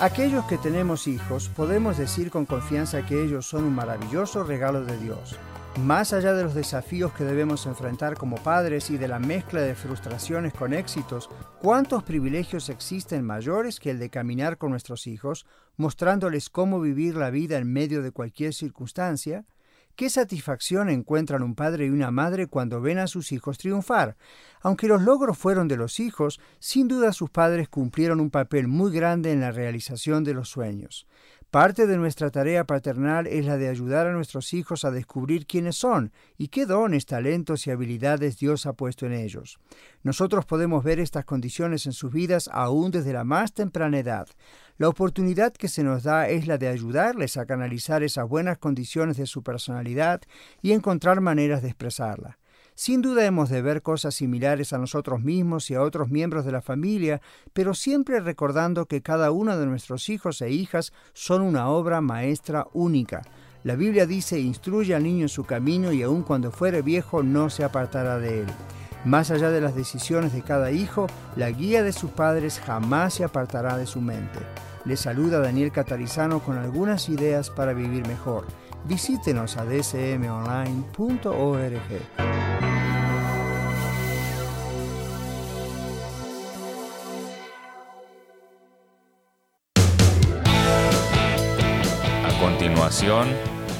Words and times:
Aquellos 0.00 0.44
que 0.44 0.58
tenemos 0.58 1.08
hijos 1.08 1.48
podemos 1.48 1.98
decir 1.98 2.30
con 2.30 2.46
confianza 2.46 3.04
que 3.04 3.20
ellos 3.20 3.46
son 3.46 3.64
un 3.64 3.74
maravilloso 3.74 4.44
regalo 4.44 4.84
de 4.84 4.96
Dios. 4.96 5.36
Más 5.80 6.12
allá 6.12 6.34
de 6.34 6.44
los 6.44 6.54
desafíos 6.54 7.12
que 7.12 7.24
debemos 7.24 7.66
enfrentar 7.66 8.16
como 8.16 8.36
padres 8.36 8.90
y 8.90 8.96
de 8.96 9.08
la 9.08 9.18
mezcla 9.18 9.60
de 9.60 9.74
frustraciones 9.74 10.54
con 10.54 10.72
éxitos, 10.72 11.28
¿cuántos 11.60 12.04
privilegios 12.04 12.68
existen 12.68 13.24
mayores 13.24 13.80
que 13.80 13.90
el 13.90 13.98
de 13.98 14.08
caminar 14.08 14.56
con 14.56 14.70
nuestros 14.70 15.08
hijos, 15.08 15.46
mostrándoles 15.76 16.48
cómo 16.48 16.80
vivir 16.80 17.16
la 17.16 17.30
vida 17.30 17.58
en 17.58 17.72
medio 17.72 18.00
de 18.00 18.12
cualquier 18.12 18.54
circunstancia? 18.54 19.46
¿Qué 19.96 20.10
satisfacción 20.10 20.90
encuentran 20.90 21.42
un 21.42 21.56
padre 21.56 21.86
y 21.86 21.90
una 21.90 22.12
madre 22.12 22.46
cuando 22.46 22.80
ven 22.80 22.98
a 22.98 23.08
sus 23.08 23.32
hijos 23.32 23.58
triunfar? 23.58 24.16
Aunque 24.60 24.88
los 24.88 25.02
logros 25.02 25.38
fueron 25.38 25.68
de 25.68 25.76
los 25.76 26.00
hijos, 26.00 26.40
sin 26.58 26.88
duda 26.88 27.12
sus 27.12 27.30
padres 27.30 27.68
cumplieron 27.68 28.20
un 28.20 28.30
papel 28.30 28.68
muy 28.68 28.92
grande 28.92 29.32
en 29.32 29.40
la 29.40 29.52
realización 29.52 30.24
de 30.24 30.34
los 30.34 30.48
sueños. 30.48 31.06
Parte 31.50 31.86
de 31.86 31.96
nuestra 31.96 32.30
tarea 32.30 32.64
paternal 32.64 33.26
es 33.26 33.46
la 33.46 33.56
de 33.56 33.70
ayudar 33.70 34.06
a 34.06 34.12
nuestros 34.12 34.52
hijos 34.52 34.84
a 34.84 34.90
descubrir 34.90 35.46
quiénes 35.46 35.76
son 35.76 36.12
y 36.36 36.48
qué 36.48 36.66
dones, 36.66 37.06
talentos 37.06 37.66
y 37.66 37.70
habilidades 37.70 38.38
Dios 38.38 38.66
ha 38.66 38.74
puesto 38.74 39.06
en 39.06 39.14
ellos. 39.14 39.58
Nosotros 40.02 40.44
podemos 40.44 40.84
ver 40.84 41.00
estas 41.00 41.24
condiciones 41.24 41.86
en 41.86 41.92
sus 41.92 42.12
vidas 42.12 42.50
aún 42.52 42.90
desde 42.90 43.14
la 43.14 43.24
más 43.24 43.54
temprana 43.54 43.98
edad. 43.98 44.28
La 44.76 44.90
oportunidad 44.90 45.54
que 45.54 45.68
se 45.68 45.82
nos 45.82 46.02
da 46.02 46.28
es 46.28 46.46
la 46.46 46.58
de 46.58 46.68
ayudarles 46.68 47.38
a 47.38 47.46
canalizar 47.46 48.02
esas 48.02 48.28
buenas 48.28 48.58
condiciones 48.58 49.16
de 49.16 49.24
su 49.24 49.42
personalidad 49.42 50.20
y 50.60 50.72
encontrar 50.72 51.22
maneras 51.22 51.62
de 51.62 51.68
expresarla. 51.68 52.38
Sin 52.78 53.02
duda 53.02 53.24
hemos 53.24 53.48
de 53.48 53.60
ver 53.60 53.82
cosas 53.82 54.14
similares 54.14 54.72
a 54.72 54.78
nosotros 54.78 55.20
mismos 55.20 55.68
y 55.68 55.74
a 55.74 55.82
otros 55.82 56.10
miembros 56.10 56.44
de 56.44 56.52
la 56.52 56.62
familia, 56.62 57.20
pero 57.52 57.74
siempre 57.74 58.20
recordando 58.20 58.86
que 58.86 59.02
cada 59.02 59.32
uno 59.32 59.58
de 59.58 59.66
nuestros 59.66 60.08
hijos 60.08 60.40
e 60.42 60.52
hijas 60.52 60.92
son 61.12 61.42
una 61.42 61.70
obra 61.70 62.00
maestra 62.00 62.68
única. 62.74 63.22
La 63.64 63.74
Biblia 63.74 64.06
dice, 64.06 64.38
instruye 64.38 64.94
al 64.94 65.02
niño 65.02 65.22
en 65.22 65.28
su 65.28 65.42
camino 65.42 65.90
y 65.90 66.02
aun 66.02 66.22
cuando 66.22 66.52
fuere 66.52 66.82
viejo 66.82 67.24
no 67.24 67.50
se 67.50 67.64
apartará 67.64 68.20
de 68.20 68.42
él. 68.42 68.46
Más 69.04 69.32
allá 69.32 69.50
de 69.50 69.60
las 69.60 69.74
decisiones 69.74 70.32
de 70.32 70.42
cada 70.42 70.70
hijo, 70.70 71.08
la 71.34 71.50
guía 71.50 71.82
de 71.82 71.92
sus 71.92 72.12
padres 72.12 72.60
jamás 72.64 73.14
se 73.14 73.24
apartará 73.24 73.76
de 73.76 73.86
su 73.86 74.00
mente. 74.00 74.38
Le 74.84 74.96
saluda 74.96 75.40
Daniel 75.40 75.72
Catarizano 75.72 76.38
con 76.44 76.58
algunas 76.58 77.08
ideas 77.08 77.50
para 77.50 77.72
vivir 77.72 78.06
mejor. 78.06 78.46
Visítenos 78.84 79.56
a 79.56 79.64
dsmonline.org. 79.64 80.86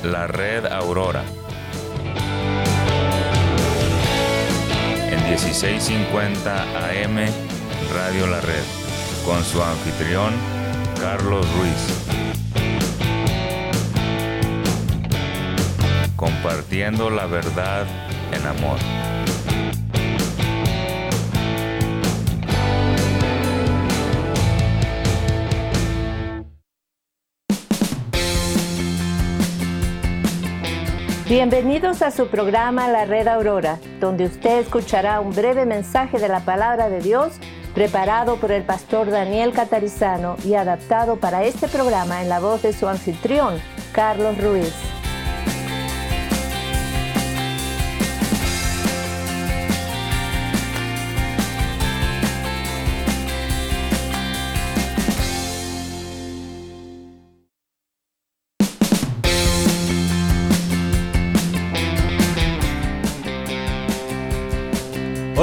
la 0.02 0.26
red 0.26 0.66
Aurora. 0.66 1.24
En 5.10 5.24
1650 5.30 6.62
AM, 6.62 7.16
Radio 7.94 8.26
La 8.26 8.42
Red, 8.42 8.64
con 9.24 9.42
su 9.44 9.62
anfitrión, 9.62 10.34
Carlos 11.00 11.46
Ruiz. 11.54 12.04
Compartiendo 16.14 17.08
la 17.08 17.25
verdad 17.25 17.86
en 18.32 18.46
amor. 18.46 18.78
Bienvenidos 31.28 32.00
a 32.00 32.11
su 32.11 32.28
programa 32.28 32.89
La 32.89 33.05
Red 33.05 33.28
Aurora, 33.28 33.78
donde 34.00 34.25
usted 34.25 34.61
escuchará 34.61 35.21
un 35.21 35.34
breve 35.34 35.66
mensaje 35.66 36.19
de 36.19 36.27
la 36.27 36.41
palabra 36.41 36.89
de 36.89 37.00
Dios 37.03 37.34
preparado 37.75 38.37
por 38.37 38.50
el 38.50 38.62
pastor 38.62 39.11
Daniel 39.11 39.53
Catarizano 39.53 40.37
y 40.43 40.55
adaptado 40.55 41.17
para 41.17 41.44
este 41.44 41.69
programa 41.69 42.22
en 42.22 42.31
la 42.31 42.41
voz 42.41 42.62
de 42.62 42.72
su 42.72 42.88
anfitrión, 42.88 43.61
Carlos 43.93 44.43
Ruiz. 44.43 44.97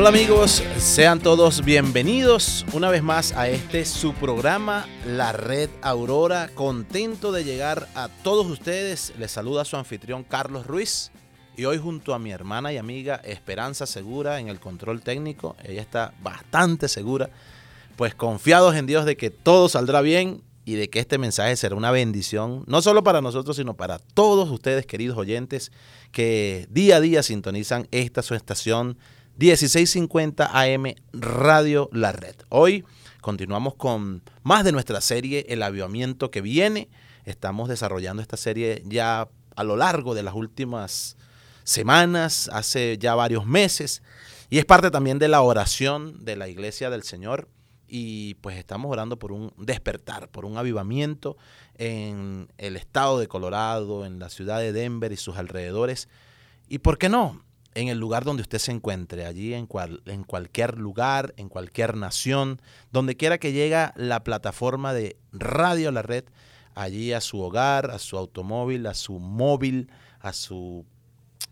Hola 0.06 0.20
amigos, 0.20 0.64
sean 0.78 1.20
todos 1.20 1.66
bienvenidos 1.66 2.64
una 2.74 2.92
vez 2.92 3.02
más 3.02 3.32
a 3.32 3.50
este 3.50 3.86
su 3.86 4.14
programa 4.14 4.86
La 5.04 5.32
Red 5.32 5.72
Aurora. 5.82 6.48
Contento 6.54 7.32
de 7.32 7.44
llegar 7.44 7.88
a 7.96 8.10
todos 8.22 8.46
ustedes. 8.46 9.14
Les 9.18 9.32
saluda 9.32 9.66
su 9.66 9.78
anfitrión 9.78 10.24
Carlos 10.24 10.68
Ruiz 10.68 11.10
y 11.58 11.66
hoy 11.66 11.80
junto 11.80 12.14
a 12.14 12.20
mi 12.20 12.30
hermana 12.30 12.72
y 12.72 12.78
amiga 12.78 13.16
Esperanza 13.16 13.88
Segura 13.88 14.40
en 14.40 14.48
el 14.48 14.60
control 14.60 15.02
técnico. 15.02 15.56
Ella 15.64 15.82
está 15.82 16.14
bastante 16.22 16.88
segura, 16.88 17.32
pues 17.96 18.14
confiados 18.14 18.76
en 18.76 18.86
Dios 18.86 19.06
de 19.06 19.18
que 19.18 19.32
todo 19.32 19.70
saldrá 19.70 20.02
bien 20.02 20.44
y 20.66 20.76
de 20.76 20.88
que 20.88 21.00
este 21.00 21.18
mensaje 21.18 21.56
será 21.56 21.74
una 21.74 21.90
bendición, 21.90 22.64
no 22.68 22.84
solo 22.84 23.04
para 23.04 23.22
nosotros, 23.22 23.58
sino 23.58 23.74
para 23.74 23.98
todos 23.98 24.52
ustedes, 24.52 24.86
queridos 24.86 25.18
oyentes, 25.18 25.72
que 26.12 26.68
día 26.70 26.98
a 26.98 27.02
día 27.02 27.24
sintonizan 27.24 27.88
esta 27.90 28.22
su 28.22 28.36
estación 28.36 29.00
1650 29.38 30.50
AM 30.54 30.96
Radio 31.12 31.90
La 31.92 32.14
Red. 32.14 32.36
Hoy 32.48 32.86
continuamos 33.20 33.76
con 33.76 34.22
más 34.44 34.64
de 34.64 34.72
nuestra 34.72 35.02
serie 35.02 35.46
El 35.50 35.62
Avivamiento 35.62 36.32
que 36.32 36.40
viene. 36.40 36.88
Estamos 37.26 37.68
desarrollando 37.68 38.22
esta 38.22 38.38
serie 38.38 38.82
ya 38.86 39.28
a 39.58 39.64
lo 39.66 39.76
largo 39.76 40.16
de 40.16 40.24
las 40.24 40.36
últimas 40.36 41.18
semanas, 41.66 42.50
hace 42.54 42.98
ya 42.98 43.14
varios 43.14 43.46
meses, 43.46 44.04
y 44.50 44.60
es 44.60 44.64
parte 44.64 44.90
también 44.90 45.20
de 45.20 45.28
la 45.28 45.42
oración 45.42 46.24
de 46.24 46.38
la 46.38 46.48
Iglesia 46.48 46.90
del 46.90 47.04
Señor 47.04 47.50
y 47.90 48.36
pues 48.36 48.58
estamos 48.58 48.90
orando 48.90 49.20
por 49.20 49.34
un 49.34 49.52
despertar, 49.58 50.30
por 50.30 50.46
un 50.46 50.58
avivamiento 50.58 51.36
en 51.78 52.48
el 52.58 52.78
estado 52.78 53.20
de 53.20 53.28
Colorado, 53.28 54.06
en 54.06 54.18
la 54.18 54.30
ciudad 54.30 54.60
de 54.60 54.72
Denver 54.72 55.12
y 55.12 55.18
sus 55.18 55.36
alrededores. 55.36 56.08
Y 56.70 56.80
por 56.80 56.98
qué 56.98 57.10
no, 57.10 57.45
en 57.76 57.90
el 57.90 58.00
lugar 58.00 58.24
donde 58.24 58.42
usted 58.42 58.58
se 58.58 58.72
encuentre, 58.72 59.26
allí 59.26 59.54
en, 59.54 59.68
cual, 59.68 60.02
en 60.06 60.24
cualquier 60.24 60.80
lugar, 60.80 61.34
en 61.38 61.50
cualquier 61.50 61.96
nación, 61.96 62.62
donde 62.92 63.18
quiera 63.18 63.38
que 63.38 63.52
llegue 63.52 63.90
la 63.96 64.24
plataforma 64.24 64.94
de 64.94 65.18
Radio 65.34 65.92
La 65.92 66.02
Red, 66.02 66.24
allí 66.74 67.14
a 67.14 67.22
su 67.22 67.40
hogar, 67.42 67.92
a 67.92 68.00
su 68.00 68.18
automóvil, 68.18 68.88
a 68.88 68.94
su 68.94 69.20
móvil, 69.20 69.92
a 70.22 70.32
su 70.34 70.86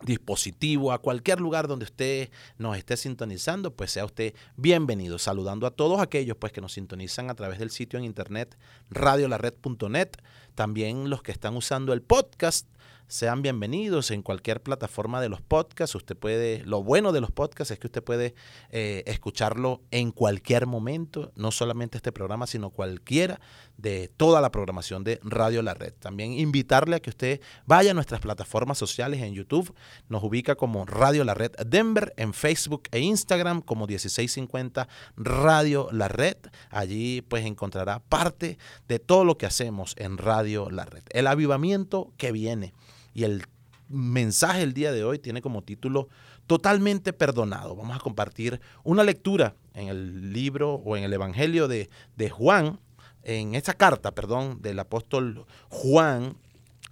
dispositivo, 0.02 0.92
a 0.92 1.00
cualquier 1.00 1.40
lugar 1.40 1.68
donde 1.68 1.86
usted 1.86 2.30
nos 2.58 2.78
esté 2.78 2.98
sintonizando, 2.98 3.74
pues 3.76 3.92
sea 3.92 4.06
usted 4.06 4.34
bienvenido. 4.56 5.18
Saludando 5.18 5.68
a 5.68 5.72
todos 5.72 6.02
aquellos 6.02 6.38
pues 6.38 6.52
que 6.52 6.62
nos 6.62 6.74
sintonizan 6.74 7.30
a 7.30 7.36
través 7.36 7.60
del 7.60 7.70
sitio 7.70 8.00
en 8.00 8.06
internet 8.06 8.58
radiolared.net, 8.90 10.10
también 10.56 11.10
los 11.10 11.22
que 11.22 11.32
están 11.32 11.56
usando 11.56 11.94
el 11.94 12.02
podcast 12.02 12.68
sean 13.14 13.44
bienvenidos 13.44 14.10
en 14.10 14.24
cualquier 14.24 14.64
plataforma 14.64 15.22
de 15.22 15.30
los 15.30 15.40
podcasts. 15.40 15.94
Usted 15.94 16.18
puede, 16.18 16.64
lo 16.66 16.82
bueno 16.82 17.12
de 17.12 17.22
los 17.22 17.30
podcasts 17.30 17.70
es 17.70 17.78
que 17.78 17.86
usted 17.86 18.04
puede 18.04 18.34
eh, 18.72 19.04
escucharlo 19.06 19.84
en 19.92 20.10
cualquier 20.10 20.66
momento, 20.66 21.32
no 21.36 21.52
solamente 21.52 21.96
este 21.98 22.12
programa, 22.12 22.48
sino 22.48 22.72
cualquiera 22.72 23.40
de 23.78 24.08
toda 24.18 24.42
la 24.42 24.52
programación 24.52 25.04
de 25.04 25.20
Radio 25.22 25.62
La 25.62 25.76
Red. 25.76 25.94
También 25.94 26.34
invitarle 26.34 26.96
a 26.96 27.00
que 27.02 27.12
usted 27.12 27.40
vaya 27.68 27.92
a 27.92 27.94
nuestras 27.94 28.20
plataformas 28.20 28.80
sociales 28.80 29.22
en 29.22 29.36
YouTube. 29.36 29.76
Nos 30.10 30.24
ubica 30.24 30.56
como 30.56 30.84
Radio 30.88 31.24
La 31.24 31.36
Red 31.36 31.52
Denver, 31.68 32.16
en 32.18 32.34
Facebook 32.34 32.86
e 32.90 33.00
Instagram 33.00 33.62
como 33.62 33.86
1650 33.86 34.88
Radio 35.18 35.88
La 35.92 36.08
Red. 36.08 36.38
Allí 36.72 37.22
pues 37.22 37.46
encontrará 37.46 38.00
parte 38.00 38.58
de 38.88 38.98
todo 38.98 39.24
lo 39.24 39.38
que 39.38 39.46
hacemos 39.46 39.94
en 40.00 40.18
Radio 40.18 40.72
La 40.72 40.86
Red. 40.86 41.04
El 41.12 41.28
avivamiento 41.28 42.12
que 42.18 42.32
viene. 42.32 42.74
Y 43.14 43.24
el 43.24 43.44
mensaje 43.90 44.60
del 44.60 44.74
día 44.74 44.92
de 44.92 45.04
hoy 45.04 45.20
tiene 45.20 45.42
como 45.42 45.62
título 45.62 46.10
Totalmente 46.48 47.14
perdonado. 47.14 47.76
Vamos 47.76 47.96
a 47.96 48.00
compartir 48.00 48.60
una 48.84 49.04
lectura 49.04 49.56
en 49.74 49.88
el 49.88 50.34
libro 50.34 50.76
o 50.76 50.98
en 50.98 51.04
el 51.04 51.14
Evangelio 51.14 51.68
de, 51.68 51.90
de 52.18 52.30
Juan, 52.30 52.80
en 53.24 53.56
esta 53.56 53.74
carta, 53.74 54.12
perdón, 54.12 54.62
del 54.62 54.80
apóstol 54.80 55.46
Juan, 55.70 56.36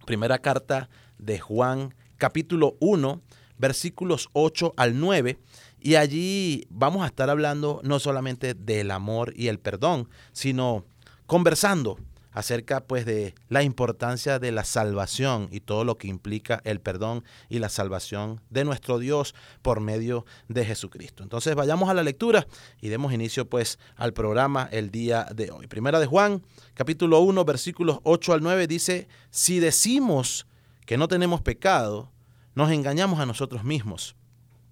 primera 0.06 0.40
carta 0.40 0.90
de 1.18 1.40
Juan, 1.40 1.94
capítulo 2.18 2.78
1, 2.80 3.22
versículos 3.58 4.30
8 4.34 4.74
al 4.78 5.00
9. 5.00 5.38
Y 5.82 5.96
allí 5.96 6.66
vamos 6.70 7.04
a 7.04 7.08
estar 7.08 7.30
hablando 7.30 7.82
no 7.84 8.00
solamente 8.00 8.54
del 8.54 8.92
amor 8.92 9.34
y 9.36 9.48
el 9.48 9.60
perdón, 9.60 10.08
sino 10.32 10.86
conversando 11.26 11.98
acerca 12.32 12.82
pues 12.82 13.06
de 13.06 13.36
la 13.50 13.64
importancia 13.64 14.40
de 14.40 14.52
la 14.52 14.64
salvación 14.64 15.50
y 15.52 15.62
todo 15.62 15.84
lo 15.84 15.98
que 15.98 16.08
implica 16.08 16.62
el 16.64 16.80
perdón 16.80 17.24
y 17.50 17.60
la 17.60 17.70
salvación 17.70 18.42
de 18.50 18.64
nuestro 18.64 19.00
Dios 19.00 19.36
por 19.62 19.80
medio 19.80 20.26
de 20.48 20.66
Jesucristo. 20.66 21.24
Entonces 21.24 21.56
vayamos 21.56 21.90
a 21.90 21.94
la 21.94 22.04
lectura 22.04 22.48
y 22.80 22.90
demos 22.90 23.14
inicio 23.14 23.50
pues 23.50 23.80
al 23.96 24.14
programa 24.14 24.68
el 24.72 24.92
día 24.92 25.28
de 25.34 25.52
hoy. 25.52 25.68
Primera 25.68 26.00
de 26.00 26.06
Juan, 26.06 26.44
capítulo 26.74 27.20
1, 27.20 27.44
versículos 27.46 28.00
8 28.04 28.34
al 28.34 28.42
9 28.42 28.68
dice, 28.68 29.08
si 29.30 29.60
decimos 29.60 30.48
que 30.86 30.98
no 30.98 31.08
tenemos 31.08 31.42
pecado, 31.42 32.12
nos 32.56 32.72
engañamos 32.72 33.20
a 33.20 33.26
nosotros 33.26 33.64
mismos 33.64 34.16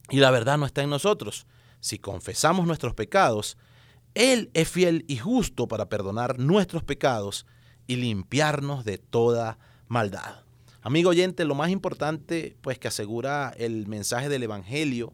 y 0.09 0.17
la 0.17 0.31
verdad 0.31 0.57
no 0.57 0.65
está 0.65 0.81
en 0.81 0.89
nosotros. 0.89 1.45
Si 1.81 1.97
confesamos 1.97 2.67
nuestros 2.67 2.93
pecados, 2.93 3.57
él 4.15 4.49
es 4.53 4.69
fiel 4.69 5.05
y 5.07 5.17
justo 5.17 5.67
para 5.67 5.89
perdonar 5.89 6.39
nuestros 6.39 6.83
pecados 6.83 7.45
y 7.87 7.95
limpiarnos 7.95 8.85
de 8.85 8.97
toda 8.97 9.57
maldad. 9.87 10.43
Amigo 10.81 11.09
oyente, 11.09 11.43
lo 11.45 11.55
más 11.55 11.69
importante 11.71 12.55
pues 12.61 12.79
que 12.79 12.87
asegura 12.87 13.53
el 13.57 13.87
mensaje 13.87 14.29
del 14.29 14.43
Evangelio 14.43 15.13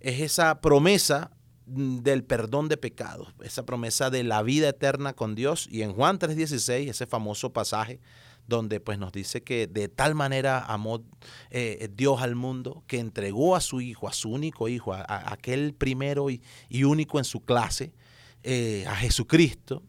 es 0.00 0.20
esa 0.20 0.60
promesa 0.60 1.30
mm, 1.66 1.98
del 1.98 2.24
perdón 2.24 2.68
de 2.68 2.76
pecados, 2.76 3.34
esa 3.42 3.64
promesa 3.64 4.10
de 4.10 4.24
la 4.24 4.42
vida 4.42 4.68
eterna 4.68 5.12
con 5.12 5.34
Dios. 5.34 5.68
Y 5.70 5.82
en 5.82 5.92
Juan 5.92 6.18
3:16, 6.18 6.88
ese 6.88 7.06
famoso 7.06 7.52
pasaje 7.52 8.00
donde 8.48 8.80
pues 8.80 8.98
nos 8.98 9.12
dice 9.12 9.42
que 9.42 9.66
de 9.66 9.88
tal 9.88 10.14
manera 10.14 10.64
amó 10.64 11.04
eh, 11.50 11.88
Dios 11.94 12.22
al 12.22 12.34
mundo 12.34 12.82
que 12.86 12.98
entregó 12.98 13.54
a 13.54 13.60
su 13.60 13.82
hijo, 13.82 14.08
a 14.08 14.12
su 14.14 14.30
único 14.30 14.68
hijo, 14.68 14.94
a, 14.94 15.04
aquel 15.32 15.74
primero 15.74 16.30
y, 16.30 16.42
único 16.82 17.18
en 17.18 17.24
su 17.24 17.44
clase, 17.44 17.92
eh, 18.50 18.86
a 18.86 18.96
Jesucristo, 18.96 19.82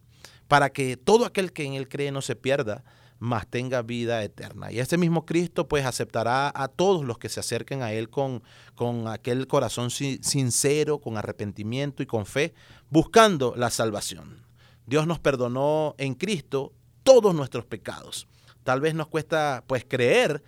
para 0.49 0.69
que 0.69 0.97
todo 0.97 1.25
aquel 1.25 1.53
que 1.53 1.63
en 1.63 1.75
Él 1.75 1.87
cree 1.87 2.11
no 2.11 2.21
se 2.21 2.35
pierda, 2.35 2.83
mas 3.17 3.47
tenga 3.47 3.81
vida 3.83 4.21
eterna. 4.21 4.69
Y 4.69 4.79
ese 4.79 4.97
mismo 4.97 5.25
Cristo 5.25 5.69
pues 5.69 5.85
aceptará 5.85 6.51
a 6.53 6.67
todos 6.67 7.05
los 7.05 7.17
que 7.17 7.29
se 7.29 7.39
acerquen 7.39 7.83
a 7.83 7.93
Él 7.93 8.09
con, 8.09 8.43
con 8.75 9.07
aquel 9.07 9.47
corazón 9.47 9.89
sincero, 9.91 10.99
con 10.99 11.15
arrepentimiento 11.15 12.03
y 12.03 12.05
con 12.05 12.25
fe, 12.25 12.53
buscando 12.89 13.53
la 13.55 13.69
salvación. 13.69 14.45
Dios 14.85 15.07
nos 15.07 15.19
perdonó 15.19 15.95
en 15.97 16.13
Cristo 16.13 16.73
todos 17.03 17.33
nuestros 17.33 17.63
pecados. 17.63 18.27
Tal 18.65 18.81
vez 18.81 18.93
nos 18.93 19.07
cuesta 19.07 19.63
pues 19.67 19.85
creer 19.87 20.43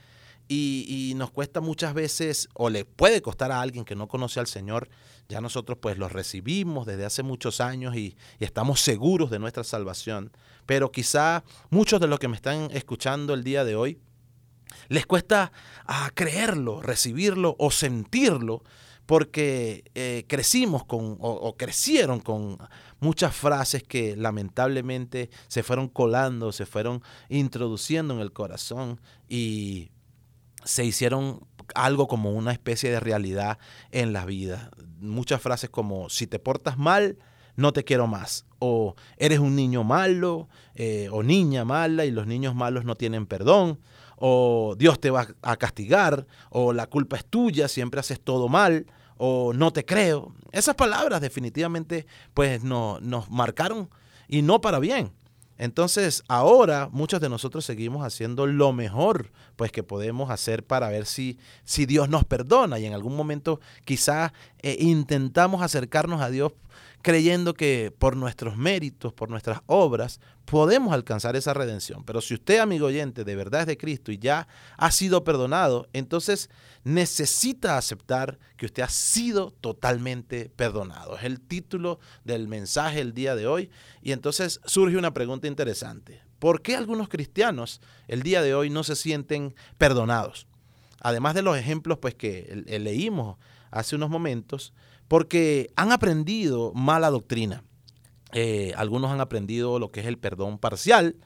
y, 0.54 1.14
nos 1.16 1.32
cuesta 1.32 1.62
muchas 1.62 1.94
veces, 1.94 2.50
o 2.54 2.70
le 2.70 2.84
puede 2.84 3.22
costar 3.22 3.52
a 3.52 3.62
alguien 3.62 3.86
que 3.86 3.96
no 3.96 4.08
conoce 4.08 4.40
al 4.40 4.48
Señor, 4.48 4.90
ya 5.30 5.40
nosotros 5.40 5.78
pues 5.82 5.98
los 5.98 6.12
recibimos 6.12 6.86
desde 6.86 7.06
hace 7.06 7.24
muchos 7.24 7.62
años 7.62 7.96
y, 7.96 8.18
estamos 8.40 8.82
seguros 8.82 9.32
de 9.32 9.40
nuestra 9.40 9.64
salvación. 9.64 10.32
Pero 10.66 10.92
quizá 10.92 11.44
muchos 11.70 12.02
de 12.02 12.08
los 12.08 12.20
que 12.20 12.28
me 12.28 12.36
están 12.36 12.70
escuchando 12.72 13.34
el 13.34 13.44
día 13.44 13.64
de 13.64 13.76
hoy, 13.76 14.00
les 14.90 15.06
cuesta 15.06 15.52
ah, 15.86 16.12
creerlo, 16.14 16.82
recibirlo 16.82 17.56
o 17.58 17.72
sentirlo, 17.72 18.64
porque 19.06 19.84
eh, 19.96 20.26
crecimos 20.28 20.86
con 20.86 21.18
o, 21.20 21.56
crecieron 21.58 22.20
con 22.20 22.58
muchas 23.00 23.36
frases 23.36 23.84
que 23.84 24.16
lamentablemente 24.16 25.30
se 25.48 25.64
fueron 25.64 25.88
colando, 25.88 26.52
se 26.52 26.66
fueron 26.66 27.02
introduciendo 27.30 28.14
en 28.14 28.20
el 28.22 28.32
corazón 28.32 29.02
y 29.28 29.92
se 30.64 30.86
hicieron 30.86 31.46
algo 31.76 32.08
como 32.08 32.32
una 32.32 32.52
especie 32.52 32.92
de 32.92 33.00
realidad 33.00 33.58
en 33.92 34.14
la 34.14 34.26
vida. 34.26 34.72
Muchas 35.00 35.42
frases 35.42 35.70
como, 35.70 36.10
si 36.10 36.28
te 36.28 36.40
portas 36.40 36.78
mal, 36.78 37.18
no 37.56 37.74
te 37.74 37.84
quiero 37.84 38.08
más. 38.08 38.46
O 38.60 38.96
eres 39.18 39.40
un 39.40 39.56
niño 39.56 39.84
malo 39.84 40.48
eh, 40.76 41.10
o 41.12 41.24
niña 41.24 41.66
mala 41.66 42.06
y 42.06 42.12
los 42.12 42.28
niños 42.28 42.56
malos 42.56 42.86
no 42.86 42.96
tienen 42.96 43.26
perdón. 43.26 43.80
O 44.18 44.76
Dios 44.78 45.00
te 45.00 45.10
va 45.10 45.28
a 45.42 45.56
castigar. 45.58 46.28
O 46.50 46.74
la 46.74 46.88
culpa 46.88 47.18
es 47.18 47.26
tuya, 47.26 47.68
siempre 47.68 48.00
haces 48.00 48.20
todo 48.20 48.48
mal. 48.48 48.86
O 49.18 49.54
no 49.54 49.72
te 49.72 49.86
creo. 49.86 50.34
Esas 50.52 50.76
palabras 50.76 51.22
definitivamente 51.22 52.06
pues 52.34 52.64
no, 52.64 53.00
nos 53.02 53.30
marcaron 53.30 53.90
y 54.28 54.42
no 54.42 54.62
para 54.62 54.80
bien. 54.80 55.12
Entonces, 55.62 56.24
ahora 56.28 56.90
muchos 56.92 57.22
de 57.22 57.30
nosotros 57.30 57.64
seguimos 57.64 58.04
haciendo 58.04 58.48
lo 58.48 58.74
mejor 58.74 59.32
pues 59.56 59.72
que 59.72 59.84
podemos 59.84 60.32
hacer 60.32 60.66
para 60.66 60.90
ver 60.90 61.06
si, 61.06 61.38
si 61.66 61.86
Dios 61.86 62.10
nos 62.10 62.26
perdona. 62.26 62.80
Y 62.80 62.88
en 62.88 62.94
algún 62.94 63.16
momento 63.16 63.60
quizás 63.86 64.32
eh, 64.64 64.78
intentamos 64.80 65.62
acercarnos 65.62 66.20
a 66.20 66.32
Dios 66.32 66.54
creyendo 67.02 67.54
que 67.54 67.94
por 67.98 68.16
nuestros 68.16 68.58
méritos, 68.58 69.14
por 69.14 69.30
nuestras 69.30 69.62
obras, 69.66 70.20
podemos 70.46 70.94
alcanzar 70.94 71.36
esa 71.36 71.54
redención. 71.54 72.04
Pero 72.04 72.22
si 72.22 72.34
usted, 72.34 72.60
amigo 72.60 72.88
oyente, 72.88 73.24
de 73.24 73.36
verdad 73.36 73.62
es 73.62 73.68
de 73.68 73.78
Cristo 73.78 74.12
y 74.12 74.18
ya 74.18 74.48
ha 74.78 74.92
sido 74.92 75.24
perdonado, 75.24 75.88
entonces 75.94 76.50
necesita 76.84 77.78
aceptar 77.78 78.40
que 78.58 78.66
usted 78.66 78.84
ha 78.84 78.90
sido 78.90 79.52
totalmente 79.52 80.52
perdonado. 80.56 81.18
Es 81.18 81.24
el 81.24 81.42
título 81.42 82.00
del 82.24 82.48
mensaje 82.48 83.02
el 83.02 83.14
día 83.14 83.36
de 83.36 83.48
hoy. 83.48 83.70
Y 84.02 84.12
entonces 84.12 84.60
surge 84.66 84.98
una 84.98 85.14
pregunta 85.14 85.48
interesante. 85.48 86.22
¿Por 86.40 86.62
qué 86.62 86.76
algunos 86.76 87.08
cristianos 87.08 87.82
el 88.08 88.24
día 88.24 88.42
de 88.42 88.56
hoy 88.56 88.70
no 88.70 88.84
se 88.84 88.96
sienten 88.96 89.56
perdonados? 89.78 90.48
Además 91.00 91.36
de 91.36 91.42
los 91.42 91.58
ejemplos 91.58 91.98
pues, 92.00 92.16
que 92.16 92.64
leímos 92.68 93.38
hace 93.72 93.96
unos 93.96 94.10
momentos, 94.10 94.74
porque 95.12 95.74
han 95.76 95.92
aprendido 95.92 96.72
mala 96.74 97.10
doctrina. 97.10 97.66
Eh, 98.32 98.72
algunos 98.78 99.12
han 99.12 99.20
aprendido 99.20 99.78
lo 99.78 99.92
que 99.92 100.00
es 100.00 100.06
el 100.06 100.18
perdón 100.18 100.58
parcial, 100.58 101.18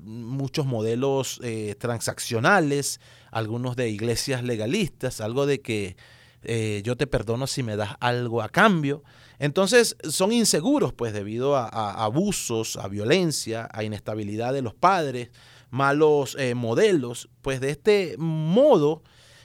muchos 0.00 0.64
modelos 0.64 1.38
eh, 1.42 1.76
transaccionales, 1.78 2.98
algunos 3.30 3.76
de 3.76 3.90
iglesias 3.90 4.42
legalistas, 4.42 5.20
algo 5.20 5.44
de 5.44 5.60
que 5.60 5.98
eh, 6.44 6.80
yo 6.82 6.96
te 6.96 7.06
perdono 7.06 7.46
si 7.46 7.62
me 7.62 7.76
das 7.76 7.90
algo 8.00 8.40
a 8.40 8.48
cambio. 8.48 9.04
Entonces 9.38 9.98
son 10.08 10.32
inseguros 10.32 10.94
pues 10.94 11.12
debido 11.12 11.56
a, 11.56 11.66
abusos, 12.02 12.78
a 12.78 12.88
violencia, 12.88 13.68
a 13.70 13.84
inestabilidad 13.84 14.54
de 14.54 14.62
los 14.62 14.72
padres, 14.72 15.28
malos 15.68 16.38
modelos. 16.56 17.28
Pues 17.42 17.60
de 17.60 17.68
este 17.68 18.14
modo 18.16 19.02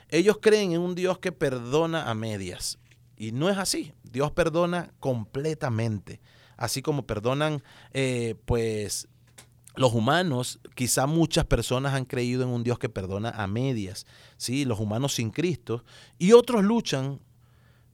ellos 0.08 0.38
creen 0.42 0.72
en 0.72 0.80
un 0.80 0.96
Dios 0.96 1.20
que 1.20 1.34
perdona 1.34 2.10
a 2.10 2.14
medias 2.14 2.80
Y 3.18 3.32
no 3.32 3.50
es 3.50 3.58
así. 3.58 3.94
Dios 4.04 4.32
perdona 4.32 4.94
completamente. 5.00 6.22
Así 6.56 6.82
como 6.82 7.06
perdonan, 7.06 7.64
eh, 7.94 8.36
pues, 8.46 9.08
los 9.76 9.94
humanos, 9.94 10.60
quizá 10.76 11.06
muchas 11.06 11.46
personas 11.46 11.94
han 11.94 12.06
creído 12.06 12.44
en 12.44 12.50
un 12.50 12.64
Dios 12.64 12.80
que 12.80 12.90
perdona 12.90 13.30
a 13.30 13.48
medias, 13.48 14.06
¿sí? 14.38 14.66
los 14.66 14.80
humanos 14.80 15.14
sin 15.14 15.30
Cristo, 15.30 15.84
y 16.18 16.34
otros 16.34 16.64
luchan 16.64 17.20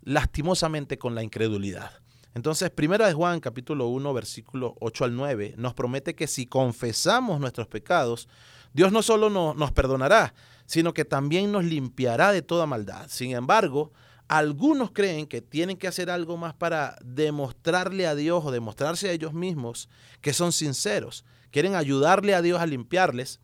lastimosamente 0.01 0.97
con 0.97 1.15
la 1.15 1.23
incredulidad. 1.23 1.91
Entonces, 2.35 2.69
Primera 2.69 3.07
de 3.07 3.13
Juan, 3.13 3.39
capítulo 3.39 3.87
1, 3.87 4.13
versículo 4.13 4.75
8 4.79 5.05
al 5.05 5.15
9, 5.15 5.55
nos 5.57 5.73
promete 5.73 6.15
que 6.15 6.27
si 6.27 6.45
confesamos 6.45 7.39
nuestros 7.39 7.67
pecados, 7.67 8.27
Dios 8.73 8.91
no 8.91 9.03
solo 9.03 9.29
nos 9.29 9.71
perdonará, 9.71 10.33
sino 10.65 10.93
que 10.93 11.05
también 11.05 11.51
nos 11.51 11.63
limpiará 11.63 12.31
de 12.31 12.41
toda 12.41 12.65
maldad. 12.65 13.07
Sin 13.07 13.35
embargo, 13.35 13.91
algunos 14.37 14.89
creen 14.89 15.27
que 15.27 15.41
tienen 15.41 15.77
que 15.77 15.87
hacer 15.87 16.09
algo 16.09 16.37
más 16.37 16.55
para 16.55 16.97
demostrarle 17.05 18.07
a 18.07 18.15
Dios 18.15 18.43
o 18.43 18.49
demostrarse 18.49 19.07
a 19.07 19.11
ellos 19.11 19.31
mismos 19.31 19.89
que 20.21 20.33
son 20.33 20.51
sinceros. 20.51 21.23
Quieren 21.51 21.75
ayudarle 21.75 22.33
a 22.33 22.41
Dios 22.41 22.59
a 22.59 22.65
limpiarles 22.65 23.39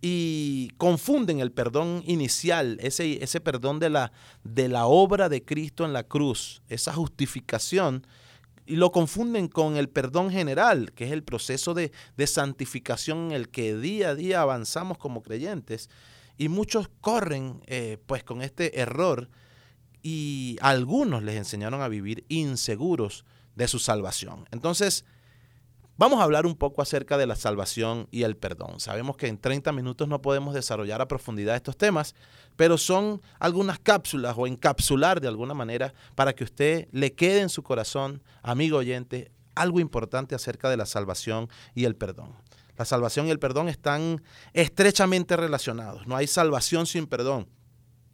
y 0.00 0.70
confunden 0.76 1.38
el 1.38 1.52
perdón 1.52 2.02
inicial, 2.04 2.78
ese, 2.80 3.22
ese 3.22 3.40
perdón 3.40 3.78
de 3.78 3.90
la, 3.90 4.10
de 4.42 4.68
la 4.68 4.86
obra 4.86 5.28
de 5.28 5.44
Cristo 5.44 5.84
en 5.84 5.92
la 5.92 6.02
cruz, 6.02 6.62
esa 6.68 6.92
justificación, 6.92 8.04
y 8.66 8.74
lo 8.74 8.90
confunden 8.90 9.46
con 9.46 9.76
el 9.76 9.88
perdón 9.88 10.32
general, 10.32 10.90
que 10.94 11.04
es 11.04 11.12
el 11.12 11.22
proceso 11.22 11.74
de, 11.74 11.92
de 12.16 12.26
santificación 12.26 13.26
en 13.26 13.32
el 13.32 13.50
que 13.50 13.76
día 13.76 14.08
a 14.08 14.14
día 14.16 14.40
avanzamos 14.40 14.98
como 14.98 15.22
creyentes. 15.22 15.90
Y 16.36 16.48
muchos 16.48 16.90
corren 17.00 17.62
eh, 17.66 17.98
pues 18.06 18.24
con 18.24 18.42
este 18.42 18.80
error 18.80 19.28
y 20.04 20.58
algunos 20.60 21.22
les 21.22 21.36
enseñaron 21.36 21.80
a 21.80 21.88
vivir 21.88 22.26
inseguros 22.28 23.24
de 23.56 23.66
su 23.66 23.78
salvación. 23.78 24.46
Entonces, 24.50 25.06
vamos 25.96 26.20
a 26.20 26.24
hablar 26.24 26.44
un 26.44 26.56
poco 26.56 26.82
acerca 26.82 27.16
de 27.16 27.26
la 27.26 27.36
salvación 27.36 28.06
y 28.10 28.24
el 28.24 28.36
perdón. 28.36 28.80
Sabemos 28.80 29.16
que 29.16 29.28
en 29.28 29.38
30 29.38 29.72
minutos 29.72 30.06
no 30.06 30.20
podemos 30.20 30.52
desarrollar 30.52 31.00
a 31.00 31.08
profundidad 31.08 31.56
estos 31.56 31.78
temas, 31.78 32.14
pero 32.54 32.76
son 32.76 33.22
algunas 33.38 33.78
cápsulas 33.78 34.34
o 34.36 34.46
encapsular 34.46 35.22
de 35.22 35.28
alguna 35.28 35.54
manera 35.54 35.94
para 36.14 36.34
que 36.34 36.44
usted 36.44 36.86
le 36.92 37.14
quede 37.14 37.40
en 37.40 37.48
su 37.48 37.62
corazón, 37.62 38.22
amigo 38.42 38.76
oyente, 38.76 39.32
algo 39.54 39.80
importante 39.80 40.34
acerca 40.34 40.68
de 40.68 40.76
la 40.76 40.84
salvación 40.84 41.48
y 41.74 41.86
el 41.86 41.96
perdón. 41.96 42.34
La 42.76 42.84
salvación 42.84 43.26
y 43.26 43.30
el 43.30 43.38
perdón 43.38 43.70
están 43.70 44.22
estrechamente 44.52 45.34
relacionados. 45.38 46.06
No 46.06 46.14
hay 46.14 46.26
salvación 46.26 46.84
sin 46.84 47.06
perdón. 47.06 47.48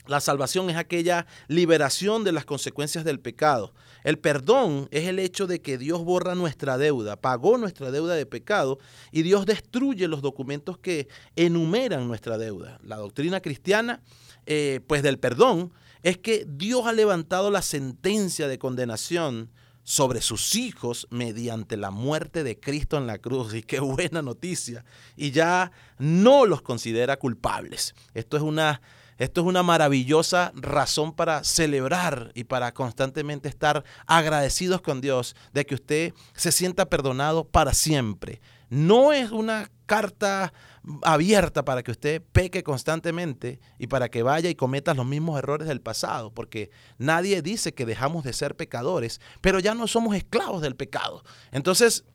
La 0.06 0.20
salvación 0.20 0.70
es 0.70 0.76
aquella 0.76 1.26
liberación 1.48 2.24
de 2.24 2.32
las 2.32 2.44
consecuencias 2.44 3.04
del 3.04 3.20
pecado. 3.20 3.74
El 4.02 4.18
perdón 4.18 4.88
es 4.90 5.06
el 5.06 5.18
hecho 5.18 5.46
de 5.46 5.60
que 5.60 5.78
Dios 5.78 6.04
borra 6.04 6.34
nuestra 6.34 6.78
deuda, 6.78 7.16
pagó 7.16 7.58
nuestra 7.58 7.90
deuda 7.90 8.14
de 8.14 8.26
pecado 8.26 8.78
y 9.12 9.22
Dios 9.22 9.46
destruye 9.46 10.08
los 10.08 10.22
documentos 10.22 10.78
que 10.78 11.08
enumeran 11.36 12.08
nuestra 12.08 12.38
deuda. 12.38 12.78
La 12.82 12.96
doctrina 12.96 13.40
cristiana, 13.40 14.02
eh, 14.46 14.80
pues 14.86 15.02
del 15.02 15.18
perdón, 15.18 15.72
es 16.02 16.18
que 16.18 16.46
Dios 16.48 16.86
ha 16.86 16.92
levantado 16.92 17.50
la 17.50 17.62
sentencia 17.62 18.48
de 18.48 18.58
condenación 18.58 19.50
sobre 19.82 20.20
sus 20.22 20.54
hijos 20.54 21.06
mediante 21.10 21.76
la 21.76 21.90
muerte 21.90 22.44
de 22.44 22.58
Cristo 22.58 22.96
en 22.96 23.06
la 23.06 23.18
cruz. 23.18 23.54
Y 23.54 23.62
qué 23.62 23.80
buena 23.80 24.22
noticia. 24.22 24.84
Y 25.16 25.30
ya 25.30 25.72
no 25.98 26.46
los 26.46 26.62
considera 26.62 27.18
culpables. 27.18 27.94
Esto 28.14 28.36
es 28.36 28.42
una 28.42 28.80
esto 29.20 29.42
es 29.42 29.46
una 29.46 29.62
maravillosa 29.62 30.50
razón 30.54 31.12
para 31.12 31.44
celebrar 31.44 32.32
y 32.34 32.44
para 32.44 32.72
constantemente 32.72 33.50
estar 33.50 33.84
agradecidos 34.06 34.80
con 34.80 35.02
Dios 35.02 35.36
de 35.52 35.66
que 35.66 35.74
usted 35.74 36.14
se 36.34 36.50
sienta 36.50 36.88
perdonado 36.88 37.44
para 37.44 37.74
siempre. 37.74 38.40
No 38.70 39.12
es 39.12 39.30
una 39.30 39.70
carta 39.84 40.54
abierta 41.02 41.66
para 41.66 41.82
que 41.82 41.90
usted 41.90 42.22
peque 42.32 42.62
constantemente 42.62 43.60
y 43.78 43.88
para 43.88 44.08
que 44.08 44.22
vaya 44.22 44.48
y 44.48 44.54
cometa 44.54 44.94
los 44.94 45.04
mismos 45.04 45.38
errores 45.38 45.68
del 45.68 45.82
pasado, 45.82 46.32
porque 46.32 46.70
nadie 46.96 47.42
dice 47.42 47.74
que 47.74 47.84
dejamos 47.84 48.24
de 48.24 48.32
ser 48.32 48.56
pecadores, 48.56 49.20
pero 49.42 49.60
ya 49.60 49.74
no 49.74 49.86
somos 49.86 50.16
esclavos 50.16 50.62
del 50.62 50.76
pecado. 50.76 51.24
Entonces, 51.52 52.06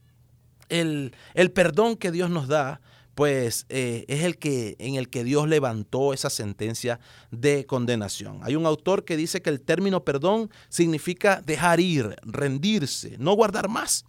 el, 0.70 1.16
el 1.36 1.52
perdón 1.52 1.98
que 1.98 2.12
Dios 2.12 2.32
nos 2.32 2.48
da 2.48 2.82
pues 3.16 3.66
eh, 3.70 4.04
es 4.10 4.24
el 4.24 4.38
que 4.38 4.76
en 4.78 4.96
el 4.96 5.10
que 5.10 5.24
Dios 5.24 5.48
levantó 5.48 6.14
esa 6.14 6.30
sentencia 6.30 7.00
de 7.32 7.66
condenación. 7.66 8.42
Hay 8.44 8.56
un 8.56 8.66
autor 8.66 9.06
que 9.06 9.18
dice 9.18 9.42
que 9.42 9.50
el 9.50 9.62
término 9.62 10.04
perdón 10.04 10.52
significa 10.70 11.42
dejar 11.44 11.80
ir, 11.80 12.16
rendirse, 12.24 13.16
no 13.18 13.34
guardar 13.34 13.70
más. 13.70 14.06